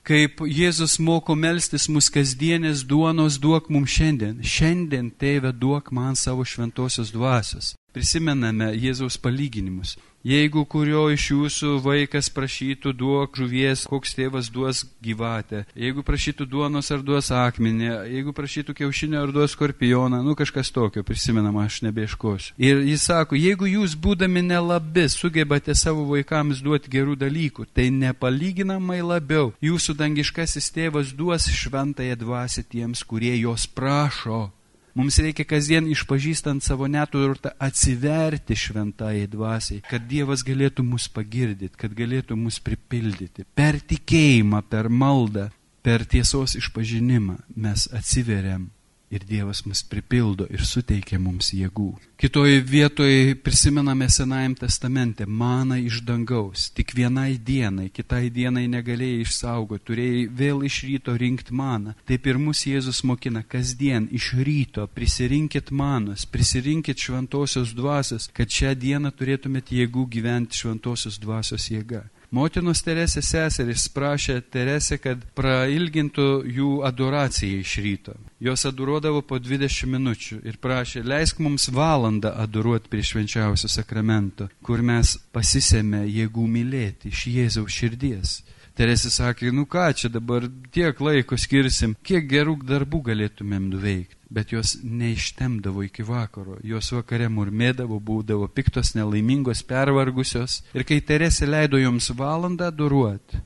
Kaip 0.05 0.41
Jėzus 0.45 0.99
moko 1.01 1.35
melstis 1.35 1.89
mus 1.89 2.11
kasdienės 2.13 2.83
duonos 2.85 3.39
duok 3.41 3.71
mums 3.73 3.93
šiandien. 3.93 4.43
Šiandien, 4.45 5.09
tėve, 5.21 5.53
duok 5.53 5.89
man 5.97 6.17
savo 6.17 6.45
šventosios 6.45 7.13
dvasios. 7.13 7.73
Prisimename 7.95 8.73
Jėzaus 8.75 9.15
palyginimus. 9.23 9.95
Jeigu 10.25 10.63
kurio 10.65 11.03
iš 11.13 11.27
jūsų 11.31 11.71
vaikas 11.85 12.31
prašytų 12.33 12.95
duok 12.97 13.37
žuvies, 13.37 13.83
koks 13.85 14.17
tėvas 14.17 14.49
duos 14.49 14.81
gyvatę, 15.05 15.67
jeigu 15.77 16.01
prašytų 16.03 16.47
duonos 16.49 16.89
ar 16.91 17.05
duos 17.05 17.29
akmenį, 17.29 17.91
jeigu 18.09 18.33
prašytų 18.33 18.75
kiaušinio 18.79 19.21
ar 19.21 19.35
duos 19.37 19.53
skorpioną, 19.53 20.23
nu 20.25 20.33
kažkas 20.35 20.73
tokio, 20.73 21.05
prisimenama, 21.05 21.67
aš 21.69 21.83
nebeieškosiu. 21.85 22.57
Ir 22.57 22.81
jis 22.89 23.05
sako, 23.05 23.37
jeigu 23.37 23.69
jūs 23.69 23.99
būdami 24.01 24.43
nelabi 24.49 25.05
sugebate 25.13 25.77
savo 25.77 26.09
vaikams 26.09 26.65
duoti 26.65 26.91
gerų 26.97 27.15
dalykų, 27.21 27.69
tai 27.77 27.91
nepalyginamai 27.93 29.03
labiau 29.05 29.53
jūsų 29.61 29.99
dangiškasis 30.01 30.73
tėvas 30.73 31.13
duos 31.13 31.53
šventąją 31.53 32.17
dvasę 32.25 32.65
tiems, 32.65 33.05
kurie 33.05 33.37
jos 33.37 33.69
prašo. 33.69 34.49
Mums 34.95 35.19
reikia 35.19 35.43
kasdien 35.49 35.89
išpažįstant 35.91 36.63
savo 36.63 36.87
neturtą 36.87 37.51
atsiverti 37.59 38.55
šventai 38.55 39.25
dvasiai, 39.31 39.83
kad 39.89 40.07
Dievas 40.07 40.45
galėtų 40.47 40.85
mus 40.87 41.09
pagirdyti, 41.11 41.75
kad 41.81 41.97
galėtų 41.99 42.39
mus 42.39 42.61
pripildyti. 42.63 43.43
Per 43.59 43.81
tikėjimą, 43.83 44.63
per 44.71 44.87
maldą, 44.89 45.49
per 45.83 46.07
tiesos 46.07 46.55
išpažinimą 46.61 47.41
mes 47.59 47.89
atsiveriam 47.91 48.69
ir 49.15 49.25
Dievas 49.29 49.63
mus 49.67 49.83
pripildo 49.87 50.47
ir 50.51 50.65
suteikia 50.67 51.21
mums 51.23 51.53
jėgų. 51.55 51.93
Kitoje 52.21 52.61
vietoje 52.61 53.35
prisimename 53.35 54.09
Senajam 54.09 54.55
testamente 54.55 55.27
maną 55.27 55.77
iš 55.83 56.01
dangaus. 56.07 56.69
Tik 56.77 56.95
vienai 56.97 57.35
dienai, 57.39 57.89
kitai 57.91 58.31
dienai 58.31 58.65
negalėjai 58.71 59.25
išsaugoti, 59.25 59.85
turėjai 59.89 60.23
vėl 60.41 60.65
iš 60.69 60.81
ryto 60.89 61.17
rinkti 61.21 61.55
maną. 61.55 61.95
Taip 62.09 62.27
ir 62.31 62.41
mus 62.41 62.65
Jėzus 62.67 63.03
mokina 63.05 63.43
kasdien 63.43 64.09
iš 64.15 64.33
ryto 64.47 64.87
prisirinkit 64.97 65.71
manos, 65.71 66.25
prisirinkit 66.25 67.03
šventosios 67.03 67.75
dvasios, 67.77 68.31
kad 68.33 68.49
šią 68.49 68.75
dieną 68.79 69.13
turėtumėt 69.19 69.75
jėgų 69.75 70.09
gyventi 70.17 70.63
šventosios 70.63 71.21
dvasios 71.21 71.71
jėga. 71.71 72.07
Motinos 72.35 72.81
Teresės 72.83 73.29
seserys 73.31 73.85
prašė 73.95 74.41
Teresę, 74.51 74.97
kad 74.99 75.21
prailgintų 75.39 76.25
jų 76.57 76.71
adoraciją 76.89 77.61
iš 77.63 77.75
ryto. 77.85 78.15
Jos 78.43 78.65
adoruodavo 78.67 79.21
po 79.23 79.39
20 79.39 79.87
minučių 79.93 80.41
ir 80.49 80.59
prašė, 80.59 81.05
leisk 81.07 81.39
mums 81.45 81.69
valandą 81.71 82.33
adoruoti 82.43 82.91
prie 82.91 83.05
švenčiausio 83.07 83.71
sakramento, 83.71 84.49
kur 84.67 84.83
mes 84.83 85.15
pasisėmė 85.37 86.03
jėgų 86.09 86.49
mylėti 86.57 87.13
iš 87.15 87.23
Jėzaus 87.37 87.79
širdies. 87.79 88.41
Teresė 88.75 89.13
sakė, 89.15 89.53
nu 89.55 89.69
ką 89.71 89.87
čia 89.95 90.11
dabar 90.11 90.49
tiek 90.75 90.99
laiko 90.99 91.39
skirsim, 91.39 91.95
kiek 92.03 92.27
gerų 92.31 92.59
darbų 92.67 93.05
galėtumėm 93.13 93.71
nuveikti 93.71 94.19
bet 94.35 94.53
jos 94.53 94.79
neištemdavo 94.83 95.85
iki 95.87 96.03
vakaro. 96.03 96.59
Jos 96.67 96.91
vakare 96.97 97.29
murmėdavo, 97.31 98.01
būdavo 98.03 98.49
piktos, 98.51 98.95
nelaimingos, 98.99 99.63
pervargusios. 99.69 100.63
Ir 100.75 100.87
kai 100.89 100.99
Teresė 101.07 101.47
leido 101.47 101.79
joms 101.79 102.11
valandą 102.19 102.71
duruoti, 102.75 103.43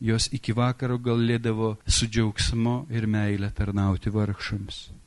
jos 0.00 0.30
iki 0.32 0.56
vakaro 0.56 0.96
galėdavo 0.98 1.74
su 1.86 2.08
džiaugsmu 2.08 2.86
ir 2.88 3.06
meilė 3.06 3.52
tarnauti 3.56 4.12
vargšams. 4.14 4.99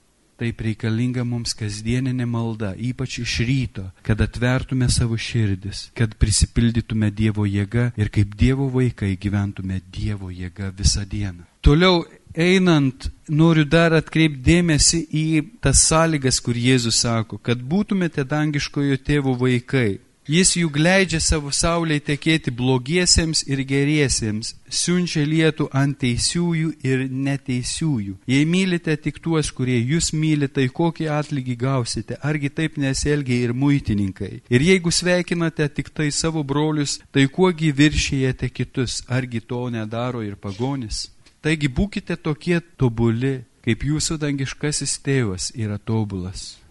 Taip 0.43 0.59
reikalinga 0.59 1.23
mums 1.23 1.53
kasdieninė 1.55 2.25
malda, 2.27 2.73
ypač 2.75 3.21
iš 3.21 3.37
ryto, 3.47 3.85
kad 4.03 4.19
atvertume 4.19 4.89
savo 4.91 5.15
širdis, 5.15 5.85
kad 5.95 6.17
prisipildytume 6.19 7.07
Dievo 7.15 7.45
jėgą 7.47 7.85
ir 7.95 8.09
kaip 8.11 8.33
Dievo 8.35 8.67
vaikai 8.73 9.13
gyventume 9.15 9.79
Dievo 9.87 10.27
jėgą 10.35 10.73
visą 10.75 11.05
dieną. 11.07 11.45
Toliau 11.63 12.03
einant, 12.35 13.07
noriu 13.31 13.63
dar 13.63 13.95
atkreipdėmėsi 13.95 14.99
į 15.15 15.25
tas 15.63 15.85
sąlygas, 15.87 16.41
kur 16.43 16.59
Jėzus 16.59 16.99
sako, 17.05 17.39
kad 17.39 17.63
būtumėte 17.63 18.27
dangiškojo 18.27 18.99
tėvo 18.99 19.37
vaikai. 19.39 20.01
Jis 20.23 20.53
juk 20.55 20.77
leidžia 20.79 21.19
savo 21.19 21.49
saulėje 21.51 22.05
tekėti 22.07 22.51
blogiesiems 22.55 23.41
ir 23.43 23.59
geriesiems, 23.67 24.53
siunčia 24.71 25.25
lietų 25.27 25.67
ant 25.75 25.97
teisiųjų 25.99 26.69
ir 26.79 27.03
neteisiųjų. 27.11 28.15
Jei 28.31 28.45
mylite 28.47 28.95
tik 28.95 29.19
tuos, 29.19 29.51
kurie 29.51 29.81
jūs 29.81 30.13
myli, 30.15 30.47
tai 30.47 30.69
kokį 30.71 31.09
atlygį 31.11 31.57
gausite, 31.65 32.15
argi 32.23 32.53
taip 32.55 32.79
nesielgia 32.79 33.49
ir 33.49 33.51
muitininkai. 33.51 34.31
Ir 34.47 34.63
jeigu 34.63 34.95
sveikinate 34.95 35.67
tik 35.67 35.91
tai 35.91 36.07
savo 36.15 36.45
brolius, 36.47 37.01
tai 37.11 37.27
kuogi 37.27 37.75
viršijate 37.75 38.47
kitus, 38.47 39.01
argi 39.11 39.43
to 39.43 39.67
nedaro 39.75 40.23
ir 40.23 40.39
pagonis. 40.39 41.09
Taigi 41.43 41.67
būkite 41.67 42.15
tokie 42.15 42.61
tobuli, 42.79 43.41
kaip 43.67 43.83
jūsų 43.83 44.21
dangiškasis 44.23 45.01
tėvas 45.03 45.51
yra 45.51 45.75
tobulas. 45.75 46.62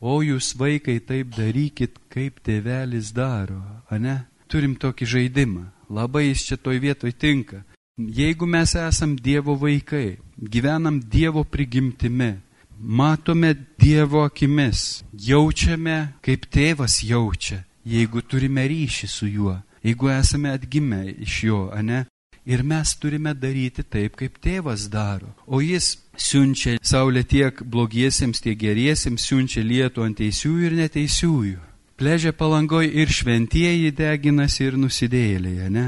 O 0.00 0.20
jūs 0.22 0.52
vaikai 0.58 0.98
taip 1.00 1.32
darykit, 1.36 1.96
kaip 2.12 2.42
tėvelis 2.44 3.14
daro, 3.16 3.62
ane? 3.90 4.26
Turim 4.46 4.76
tokį 4.76 5.06
žaidimą. 5.12 5.64
Labai 5.90 6.28
jis 6.28 6.44
čia 6.46 6.56
toj 6.60 6.78
vietoj 6.82 7.12
tinka. 7.12 7.62
Jeigu 7.96 8.46
mes 8.46 8.74
esam 8.76 9.16
Dievo 9.16 9.56
vaikai, 9.56 10.18
gyvenam 10.36 11.00
Dievo 11.00 11.44
prigimtimi, 11.44 12.34
matome 12.78 13.54
Dievo 13.80 14.24
akimis, 14.26 15.02
jaučiame, 15.12 16.12
kaip 16.20 16.44
tėvas 16.52 17.00
jaučia, 17.00 17.62
jeigu 17.88 18.20
turime 18.20 18.66
ryšį 18.68 19.08
su 19.08 19.30
juo, 19.30 19.56
jeigu 19.80 20.10
esame 20.12 20.52
atgimę 20.52 21.06
iš 21.24 21.38
jo, 21.48 21.62
ane, 21.72 22.04
Ir 22.46 22.62
mes 22.62 22.94
turime 22.94 23.32
daryti 23.34 23.82
taip, 23.82 24.14
kaip 24.16 24.36
tėvas 24.42 24.86
daro. 24.90 25.32
O 25.46 25.58
jis 25.58 25.96
siunčia 26.14 26.76
saulę 26.82 27.24
tiek 27.26 27.58
blogiesiems, 27.62 28.40
tiek 28.44 28.58
geriesiems, 28.60 29.24
siunčia 29.26 29.64
lietų 29.66 30.04
ant 30.06 30.20
teisiųjų 30.20 30.68
ir 30.68 30.76
neteisiųjų. 30.84 31.58
Pležia 31.96 32.30
palangoj 32.36 32.86
ir 32.86 33.10
šventieji 33.10 33.90
deginasi 33.96 34.68
ir 34.68 34.76
nusidėlėje, 34.78 35.70
ne? 35.72 35.86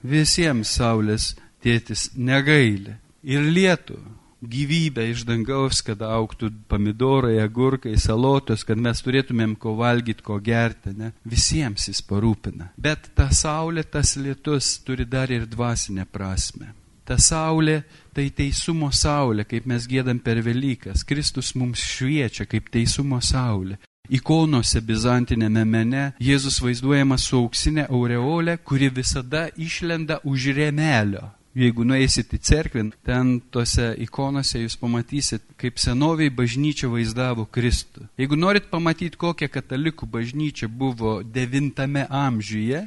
Visiems 0.00 0.72
saulės 0.78 1.34
tėtis 1.60 2.10
negailė. 2.16 2.96
Ir 3.26 3.44
lietų 3.44 3.98
gyvybę 4.42 5.04
iš 5.10 5.24
dangaus, 5.28 5.82
kad 5.84 6.02
auktų 6.02 6.50
pomidorai, 6.70 7.38
agurkai, 7.42 7.96
salotos, 8.00 8.64
kad 8.64 8.80
mes 8.80 9.02
turėtumėm 9.04 9.56
ko 9.60 9.74
valgyti, 9.78 10.24
ko 10.24 10.38
gerti, 10.40 10.94
ne? 10.96 11.12
Visiems 11.28 11.88
jis 11.90 12.02
parūpina. 12.06 12.70
Bet 12.76 13.12
ta 13.14 13.30
saulė, 13.34 13.84
tas 13.84 14.16
lietus 14.16 14.78
turi 14.84 15.04
dar 15.04 15.30
ir 15.32 15.46
dvasinę 15.50 16.06
prasme. 16.10 16.74
Ta 17.04 17.18
saulė 17.18 17.82
tai 18.14 18.28
teisumo 18.30 18.90
saulė, 18.94 19.44
kaip 19.48 19.66
mes 19.66 19.86
gėdam 19.90 20.20
per 20.22 20.40
Velykas. 20.46 21.02
Kristus 21.04 21.54
mums 21.58 21.82
šviečia 21.82 22.46
kaip 22.46 22.70
teisumo 22.70 23.18
saulė. 23.20 23.80
Ikonose 24.10 24.80
bizantinėme 24.82 25.62
mene 25.66 26.04
Jėzus 26.22 26.58
vaizduojamas 26.62 27.28
su 27.28 27.36
auksinė 27.38 27.84
aureolė, 27.90 28.56
kuri 28.58 28.88
visada 28.94 29.48
išlenda 29.54 30.18
už 30.26 30.50
remelio 30.56 31.28
Jeigu 31.58 31.82
nueisit 31.82 32.30
į 32.30 32.38
cerkvę, 32.46 32.84
ten 33.02 33.32
tose 33.50 33.88
ikonose 33.98 34.60
jūs 34.62 34.76
pamatysit, 34.78 35.42
kaip 35.58 35.80
senoviai 35.82 36.30
bažnyčia 36.30 36.86
vaizdavo 36.92 37.48
Kristų. 37.50 38.06
Jeigu 38.20 38.38
norit 38.38 38.68
pamatyti, 38.70 39.18
kokia 39.18 39.50
katalikų 39.50 40.06
bažnyčia 40.06 40.70
buvo 40.70 41.18
devintame 41.26 42.06
amžiuje, 42.06 42.84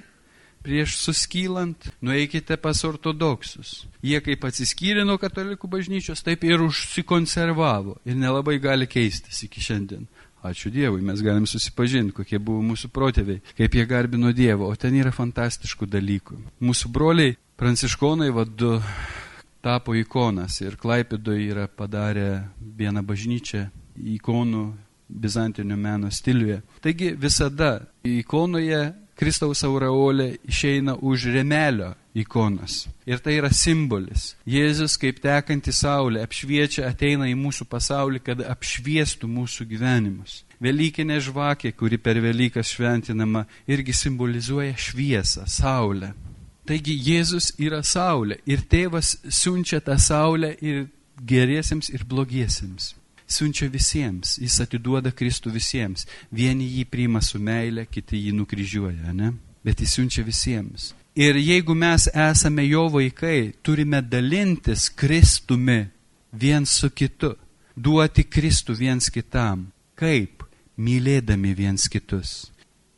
prieš 0.63 0.95
suskylant, 1.03 1.89
nueikite 1.99 2.55
pas 2.55 2.79
ortodoksus. 2.87 3.83
Jie 3.99 4.21
kaip 4.23 4.45
atsiskyrė 4.47 5.03
nuo 5.03 5.17
katalikų 5.19 5.67
bažnyčios, 5.67 6.23
taip 6.23 6.45
ir 6.47 6.63
užsikonservavo 6.63 7.97
ir 8.07 8.15
nelabai 8.15 8.61
gali 8.63 8.87
keistis 8.87 9.43
iki 9.43 9.63
šiandien. 9.63 10.07
Ačiū 10.43 10.67
Dievui, 10.73 10.99
mes 11.01 11.21
galim 11.23 11.45
susipažinti, 11.47 12.11
kokie 12.17 12.39
buvo 12.39 12.59
mūsų 12.67 12.89
protėviai, 12.91 13.39
kaip 13.55 13.77
jie 13.77 13.85
garbino 13.87 14.33
Dievą, 14.35 14.67
o 14.67 14.75
ten 14.75 14.97
yra 14.99 15.13
fantastiškų 15.15 15.87
dalykų. 15.87 16.39
Mūsų 16.59 16.91
broliai 16.91 17.37
Pranciškonai 17.55 18.27
vadu 18.35 18.73
tapo 19.63 19.95
ikonas 19.95 20.59
ir 20.61 20.75
Klaipidoje 20.75 21.45
yra 21.53 21.67
padarę 21.71 22.49
vieną 22.59 23.05
bažnyčią 23.07 23.69
ikonų 24.17 24.63
bizantinio 25.07 25.77
meno 25.77 26.11
stiliuje. 26.11 26.59
Taigi 26.81 27.13
visada 27.15 27.85
ikonoje 28.03 28.81
Kristaus 29.19 29.61
aureolė 29.63 30.39
išeina 30.49 30.95
už 30.97 31.27
remelio 31.35 31.91
ikonos. 32.17 32.87
Ir 33.05 33.21
tai 33.21 33.37
yra 33.37 33.51
simbolis. 33.53 34.33
Jėzus 34.49 34.95
kaip 35.01 35.19
tekanti 35.21 35.73
saulė 35.73 36.23
apšviečia, 36.25 36.87
ateina 36.89 37.27
į 37.29 37.35
mūsų 37.37 37.67
pasaulį, 37.69 38.23
kad 38.25 38.41
apšviestų 38.41 39.29
mūsų 39.29 39.67
gyvenimus. 39.69 40.41
Velykinė 40.63 41.19
žvakė, 41.21 41.73
kuri 41.77 41.99
per 42.01 42.21
Velykas 42.23 42.73
šventinama, 42.73 43.45
irgi 43.67 43.93
simbolizuoja 43.93 44.77
šviesą, 44.79 45.45
saulę. 45.49 46.13
Taigi 46.65 46.95
Jėzus 46.95 47.51
yra 47.59 47.81
saulė 47.83 48.39
ir 48.47 48.63
tėvas 48.71 49.17
siunčia 49.27 49.81
tą 49.83 49.97
saulę 49.99 50.53
ir 50.63 50.85
geriesiems 51.19 51.91
ir 51.91 52.05
blogiesiems. 52.07 52.93
Siunčia 53.27 53.69
visiems, 53.71 54.37
jis 54.41 54.59
atiduoda 54.63 55.11
Kristų 55.11 55.53
visiems. 55.53 56.07
Vieni 56.31 56.67
jį 56.77 56.85
priima 56.89 57.21
su 57.21 57.39
meile, 57.39 57.85
kiti 57.85 58.19
jį 58.27 58.35
nukryžiuoja, 58.37 59.13
ne? 59.13 59.33
Bet 59.63 59.79
jis 59.81 59.95
siunčia 59.95 60.25
visiems. 60.27 60.91
Ir 61.15 61.37
jeigu 61.37 61.75
mes 61.77 62.07
esame 62.09 62.65
jo 62.65 62.87
vaikai, 62.89 63.53
turime 63.61 64.01
dalintis 64.01 64.89
Kristumi 64.89 65.85
viens 66.33 66.71
su 66.73 66.89
kitu, 66.89 67.35
duoti 67.75 68.25
Kristų 68.25 68.75
viens 68.77 69.09
kitam. 69.13 69.67
Kaip? 69.95 70.41
Mylėdami 70.73 71.53
viens 71.53 71.85
kitus, 71.85 72.49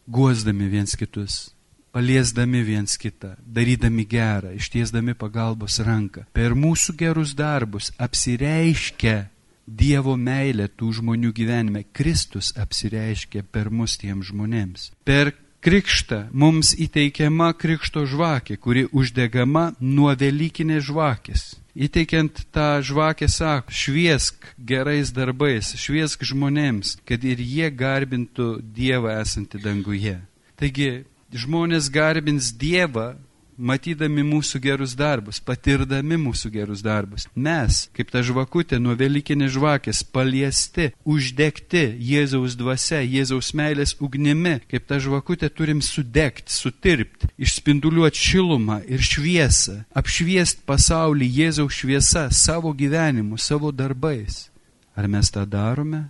guosdami 0.08 0.70
viens 0.72 0.96
kitus, 0.96 1.50
paliesdami 1.92 2.62
viens 2.64 2.96
kitą, 2.96 3.34
darydami 3.44 4.06
gerą, 4.08 4.54
ištiesdami 4.56 5.12
pagalbos 5.20 5.82
ranką. 5.84 6.24
Per 6.32 6.56
mūsų 6.56 6.96
gerus 6.96 7.36
darbus 7.36 7.92
apsireiškia 8.00 9.26
Dievo 9.66 10.14
meilė 10.18 10.68
tų 10.70 10.92
žmonių 11.00 11.32
gyvenime. 11.34 11.86
Kristus 11.94 12.54
apsireiškia 12.58 13.44
per 13.52 13.72
mus 13.74 13.98
tiems 13.98 14.30
žmonėms. 14.30 14.92
Per 15.08 15.34
krikštą 15.66 16.28
mums 16.30 16.76
įteikiama 16.78 17.50
krikšto 17.58 18.06
žvakė, 18.06 18.60
kuri 18.62 18.86
uždegama 18.94 19.72
nuo 19.82 20.14
Velykinės 20.14 20.86
žvakės. 20.92 21.46
Įteikiant 21.76 22.46
tą 22.56 22.80
žvakę 22.86 23.28
sako, 23.28 23.74
šviesk 23.74 24.46
gerais 24.56 25.10
darbais, 25.12 25.74
šviesk 25.76 26.24
žmonėms, 26.24 27.00
kad 27.04 27.26
ir 27.26 27.42
jie 27.42 27.68
garbintų 27.74 28.62
Dievą 28.62 29.18
esantį 29.20 29.60
danguje. 29.66 30.16
Taigi 30.56 31.04
žmonės 31.36 31.90
garbins 31.92 32.54
Dievą, 32.56 33.16
matydami 33.58 34.24
mūsų 34.26 34.60
gerus 34.64 34.96
darbus, 34.98 35.40
patirdami 35.44 36.18
mūsų 36.20 36.52
gerus 36.54 36.84
darbus. 36.86 37.28
Mes, 37.36 37.86
kaip 37.96 38.12
ta 38.14 38.24
žvakutė 38.26 38.80
nuo 38.82 38.96
Velykinės 39.00 39.54
žvakės, 39.56 40.04
paliesti, 40.16 40.92
uždegti 41.06 41.86
Jėzaus 42.12 42.58
dvasia, 42.60 43.02
Jėzaus 43.04 43.54
meilės 43.58 43.96
ugnimi, 44.00 44.58
kaip 44.72 44.88
ta 44.90 45.00
žvakutė 45.02 45.50
turim 45.50 45.84
sudegti, 45.86 46.54
sutirpti, 46.54 47.32
išspinduliuoti 47.42 48.26
šilumą 48.30 48.82
ir 48.90 49.04
šviesą, 49.04 49.82
apšviesti 49.96 50.66
pasaulį 50.68 51.30
Jėzaus 51.42 51.80
šviesa 51.82 52.28
savo 52.32 52.74
gyvenimu, 52.74 53.40
savo 53.42 53.72
darbais. 53.72 54.50
Ar 54.96 55.10
mes 55.12 55.32
tą 55.32 55.44
darome? 55.46 56.06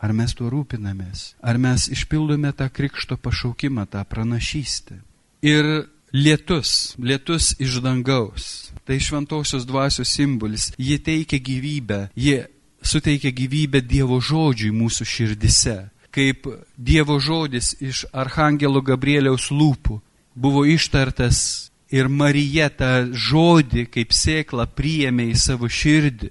Ar 0.00 0.14
mes 0.16 0.32
tuo 0.32 0.48
rūpinamės? 0.48 1.34
Ar 1.44 1.58
mes 1.60 1.90
išpildome 1.92 2.54
tą 2.56 2.70
krikšto 2.72 3.18
pašaukimą, 3.20 3.84
tą 3.92 4.00
pranašystę? 4.08 4.96
Ir 5.44 5.66
lietus, 6.12 6.94
lietus 6.98 7.54
iš 7.58 7.80
dangaus, 7.84 8.70
tai 8.84 9.00
šventosios 9.00 9.66
dvasios 9.66 10.10
simbolis, 10.10 10.70
ji 10.78 10.98
teikia 10.98 11.38
gyvybę, 11.38 12.00
ji 12.16 12.42
suteikia 12.82 13.30
gyvybę 13.30 13.82
Dievo 13.84 14.20
žodžiui 14.20 14.72
mūsų 14.74 15.06
širdise, 15.06 15.76
kaip 16.10 16.48
Dievo 16.76 17.20
žodis 17.20 17.74
iš 17.80 18.06
Arhangelo 18.12 18.82
Gabrieliaus 18.82 19.50
lūpų 19.50 20.00
buvo 20.34 20.64
ištartas 20.66 21.70
ir 21.90 22.08
Marija 22.08 22.70
tą 22.70 23.10
žodį 23.12 23.86
kaip 23.90 24.14
sėklą 24.14 24.66
priėmė 24.74 25.30
į 25.32 25.38
savo 25.38 25.68
širdį. 25.70 26.30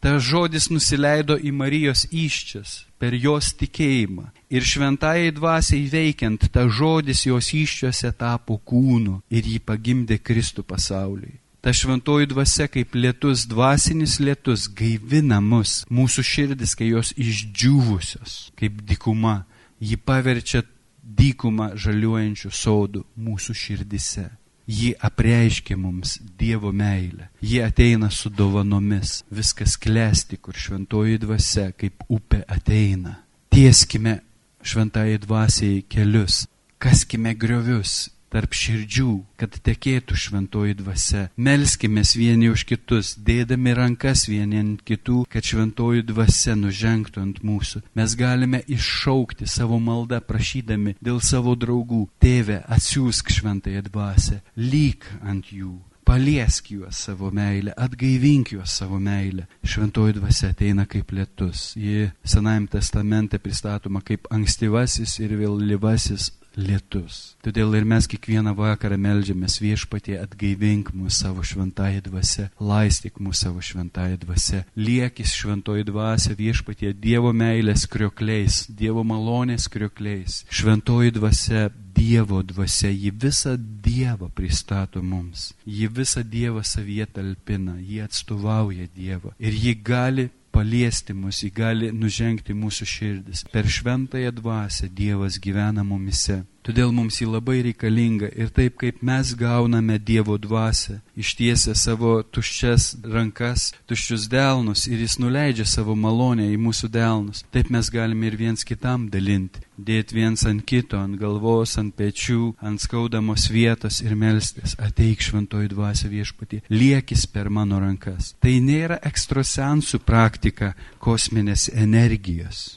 Ta 0.00 0.14
žodis 0.16 0.70
nusileido 0.72 1.36
į 1.36 1.50
Marijos 1.52 2.06
iščias, 2.08 2.86
per 2.96 3.12
jos 3.12 3.52
tikėjimą. 3.60 4.30
Ir 4.48 4.64
šventai 4.64 5.28
dvasiai 5.36 5.90
veikiant, 5.92 6.48
ta 6.48 6.64
žodis 6.68 7.26
jos 7.28 7.52
iščiose 7.52 8.12
tapo 8.16 8.56
kūnu 8.56 9.20
ir 9.28 9.44
jį 9.44 9.60
pagimdė 9.60 10.18
Kristų 10.24 10.64
pasauliui. 10.64 11.36
Ta 11.60 11.74
šventoji 11.76 12.30
dvasia 12.32 12.70
kaip 12.72 12.96
lietus, 12.96 13.44
dvasinis 13.44 14.16
lietus 14.24 14.64
gaivina 14.72 15.42
mus, 15.44 15.82
mūsų 15.92 16.24
širdis, 16.24 16.72
kai 16.72 16.88
jos 16.88 17.12
išdžiūvusios, 17.20 18.36
kaip 18.56 18.80
dikuma, 18.88 19.42
ji 19.76 20.00
paverčia 20.00 20.64
dykumą 21.04 21.74
žaliuojančių 21.76 22.52
sodų 22.56 23.04
mūsų 23.20 23.56
širdise. 23.56 24.30
Ji 24.70 24.92
apreiškia 25.00 25.76
mums 25.76 26.18
Dievo 26.38 26.70
meilę. 26.72 27.28
Ji 27.42 27.62
ateina 27.62 28.10
su 28.10 28.30
dovanomis. 28.30 29.24
Viskas 29.30 29.74
klesti, 29.76 30.36
kur 30.36 30.54
šventoji 30.54 31.18
dvasia 31.18 31.72
kaip 31.72 32.04
upė 32.06 32.44
ateina. 32.46 33.16
Tieskime 33.50 34.20
šventai 34.62 35.18
dvasiai 35.18 35.82
kelius. 35.90 36.44
Kaskime 36.78 37.34
griovius 37.34 38.10
tarp 38.30 38.54
širdžių, 38.56 39.12
kad 39.40 39.58
tekėtų 39.66 40.16
šventoji 40.18 40.78
dvasia. 40.78 41.26
Melskime 41.36 42.04
vieni 42.16 42.50
už 42.52 42.64
kitus, 42.68 43.12
dėdami 43.18 43.74
rankas 43.76 44.26
vieni 44.30 44.60
ant 44.62 44.84
kitų, 44.86 45.24
kad 45.30 45.46
šventoji 45.46 46.06
dvasia 46.08 46.56
nužengtų 46.58 47.24
ant 47.24 47.42
mūsų. 47.46 47.84
Mes 47.98 48.16
galime 48.18 48.62
iššaukti 48.70 49.48
savo 49.50 49.80
maldą 49.82 50.22
prašydami 50.24 50.96
dėl 51.02 51.20
savo 51.24 51.56
draugų. 51.58 52.06
Tėve, 52.22 52.62
atsiųsk 52.70 53.30
šventąją 53.34 53.86
dvasę, 53.90 54.42
lyg 54.56 55.06
ant 55.20 55.52
jų. 55.52 55.78
Paliesk 56.10 56.72
juos 56.72 56.98
savo 57.04 57.28
meilę, 57.30 57.70
atgaivink 57.78 58.50
juos 58.56 58.72
savo 58.80 58.98
meilę. 58.98 59.44
Šventoji 59.62 60.16
dvasia 60.16 60.48
ateina 60.50 60.82
kaip 60.90 61.12
lietus. 61.14 61.76
Ji 61.78 62.08
Senajame 62.26 62.66
testamente 62.72 63.38
pristatoma 63.38 64.02
kaip 64.02 64.26
ankstyvasis 64.34 65.20
ir 65.22 65.36
vėlyvasis 65.38 66.32
lietus. 66.56 67.36
Todėl 67.44 67.74
ir 67.78 67.86
mes 67.88 68.08
kiekvieną 68.10 68.54
vakarą 68.58 68.98
melžiamės 69.00 69.58
viešpatie 69.62 70.16
atgaivink 70.20 70.92
mūsų 70.96 71.16
savo 71.16 71.44
šventąją 71.46 72.02
dvasę, 72.08 72.48
laistyk 72.60 73.20
mūsų 73.22 73.40
savo 73.44 73.64
šventąją 73.64 74.18
dvasę, 74.24 74.64
liekis 74.76 75.34
šventoji 75.36 75.86
dvasė 75.90 76.36
viešpatie 76.38 76.94
Dievo 76.94 77.32
meilės 77.36 77.86
kriokliais, 77.90 78.64
Dievo 78.68 79.04
malonės 79.06 79.68
kriokliais. 79.72 80.44
Šventoji 80.50 81.14
dvasė 81.18 81.68
Dievo 82.00 82.42
dvasia, 82.42 82.88
ji 82.88 83.10
visą 83.10 83.56
Dievą 83.58 84.30
pristato 84.32 85.02
mums, 85.02 85.50
ji 85.66 85.88
visą 85.88 86.22
Dievą 86.24 86.62
savyje 86.64 87.06
talpina, 87.06 87.76
ji 87.76 88.00
atstovauja 88.00 88.86
Dievą 88.96 89.34
ir 89.38 89.52
ji 89.52 89.74
gali 89.84 90.30
paliesti 90.52 91.14
mus, 91.16 91.42
jį 91.44 91.50
gali 91.54 91.90
nužengti 91.94 92.54
mūsų 92.56 92.86
širdis. 92.94 93.44
Per 93.52 93.68
šventąją 93.68 94.32
dvasę 94.36 94.88
Dievas 94.88 95.38
gyvena 95.42 95.84
mumise. 95.86 96.42
Todėl 96.60 96.90
mums 96.92 97.16
jį 97.22 97.26
labai 97.32 97.62
reikalinga 97.64 98.28
ir 98.36 98.50
taip 98.52 98.74
kaip 98.82 98.98
mes 99.00 99.32
gauname 99.32 99.96
Dievo 99.96 100.36
dvasę, 100.36 100.98
ištiesia 101.16 101.72
savo 101.72 102.18
tuščias 102.22 102.90
rankas, 103.14 103.70
tuščius 103.88 104.26
delnus 104.28 104.84
ir 104.90 105.00
jis 105.00 105.16
nuleidžia 105.22 105.64
savo 105.64 105.96
malonę 105.96 106.50
į 106.52 106.58
mūsų 106.60 106.90
delnus, 106.92 107.46
taip 107.54 107.70
mes 107.72 107.88
galime 107.92 108.28
ir 108.28 108.36
viens 108.36 108.66
kitam 108.68 109.08
dalinti, 109.08 109.64
dėti 109.80 110.18
viens 110.18 110.44
ant 110.50 110.60
kito, 110.68 111.00
ant 111.00 111.16
galvos, 111.20 111.78
ant 111.80 111.96
pečių, 111.96 112.52
ant 112.60 112.84
skaudamos 112.84 113.48
vietos 113.48 114.02
ir 114.04 114.12
melstis, 114.12 114.76
ateik 114.76 115.24
šventoji 115.24 115.72
dvasia 115.72 116.12
viešpatie, 116.12 116.60
liekis 116.68 117.24
per 117.32 117.48
mano 117.48 117.80
rankas. 117.80 118.34
Tai 118.36 118.52
nėra 118.60 119.00
ekstrasensų 119.08 120.04
praktika 120.04 120.74
kosminės 121.00 121.70
energijos. 121.72 122.76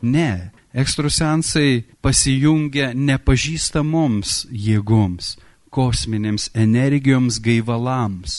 Ne, 0.00 0.52
ekstrasensai 0.72 1.84
pasijungia 2.02 2.92
nepažįstamoms 2.94 4.46
jėgoms, 4.50 5.34
kosminėms 5.74 6.50
energijoms 6.54 7.40
gaivalams. 7.42 8.36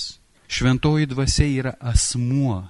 Šventoji 0.52 1.08
dvasia 1.12 1.48
yra 1.48 1.74
asmuo. 1.80 2.64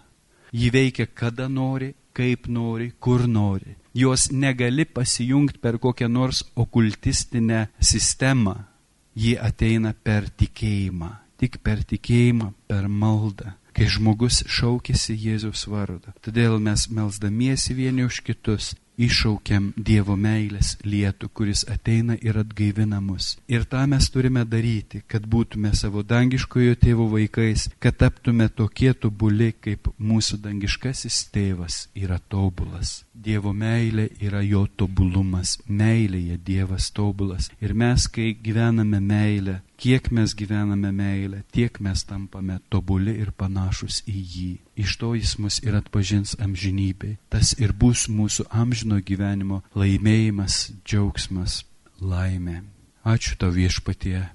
Ji 0.51 0.69
veikia 0.73 1.07
kada 1.07 1.47
nori, 1.49 1.93
kaip 2.13 2.47
nori, 2.47 2.91
kur 2.99 3.27
nori. 3.27 3.77
Jos 3.93 4.29
negali 4.31 4.85
pasijungti 4.85 5.59
per 5.59 5.79
kokią 5.79 6.07
nors 6.09 6.43
okultistinę 6.55 7.67
sistemą. 7.79 8.55
Ji 9.15 9.37
ateina 9.37 9.93
per 9.93 10.29
tikėjimą. 10.29 11.09
Tik 11.41 11.57
per 11.65 11.81
tikėjimą, 11.87 12.51
per 12.69 12.87
maldą 12.87 13.55
kai 13.75 13.87
žmogus 13.87 14.41
šaukėsi 14.51 15.15
Jėzaus 15.15 15.63
vardą. 15.71 16.13
Todėl 16.23 16.59
mes 16.63 16.87
melzdamiesi 16.91 17.75
vieni 17.77 18.05
už 18.07 18.21
kitus 18.27 18.73
iššaukiam 18.97 19.71
Dievo 19.77 20.15
meilės 20.19 20.75
lietų, 20.83 21.29
kuris 21.33 21.63
ateina 21.69 22.17
ir 22.21 22.37
atgaivina 22.41 23.01
mus. 23.01 23.37
Ir 23.47 23.65
tą 23.69 23.83
mes 23.89 24.09
turime 24.13 24.43
daryti, 24.45 25.03
kad 25.07 25.25
būtume 25.27 25.73
savo 25.77 26.03
dangiškojo 26.03 26.75
tėvo 26.81 27.07
vaikais, 27.11 27.69
kad 27.79 27.97
taptume 28.01 28.49
tokie 28.49 28.93
tobuli, 28.93 29.51
kaip 29.53 29.91
mūsų 29.99 30.41
dangiškasis 30.45 31.23
tėvas 31.33 31.87
yra 31.95 32.19
tobulas. 32.19 33.01
Dievo 33.13 33.53
meilė 33.53 34.09
yra 34.21 34.41
jo 34.41 34.65
tobulumas, 34.75 35.57
meilėje 35.67 36.39
Dievas 36.45 36.89
tobulas. 36.95 37.51
Ir 37.61 37.75
mes, 37.77 38.07
kai 38.07 38.31
gyvename 38.33 39.01
meilę, 39.03 39.59
kiek 39.81 40.11
mes 40.13 40.35
gyvename 40.37 40.91
meilę, 40.93 41.43
tiek 41.51 41.79
mes 41.81 42.05
tampame 42.05 42.59
tobuli 42.69 43.17
ir 43.23 43.33
panašus 43.33 44.03
į 44.05 44.19
jį 44.35 44.51
iš 44.83 44.97
to 44.97 45.13
jis 45.15 45.37
mus 45.41 45.59
ir 45.65 45.77
atpažins 45.77 46.35
amžinybei. 46.41 47.17
Tas 47.29 47.53
ir 47.61 47.73
bus 47.73 48.07
mūsų 48.09 48.47
amžino 48.63 48.99
gyvenimo 49.05 49.61
laimėjimas, 49.77 50.71
džiaugsmas, 50.85 51.63
laimė. 52.01 52.61
Ačiū 53.05 53.37
tau 53.37 53.53
viešpatie. 53.53 54.29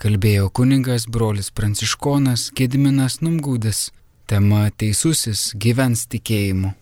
Kalbėjo 0.00 0.48
kuningas 0.56 1.04
brolis 1.12 1.50
pranciškonas 1.52 2.46
Gediminas 2.56 3.18
Numgaudis. 3.20 3.90
Tema 4.30 4.70
Teisusis 4.72 5.50
gyvens 5.60 6.06
tikėjimu. 6.08 6.72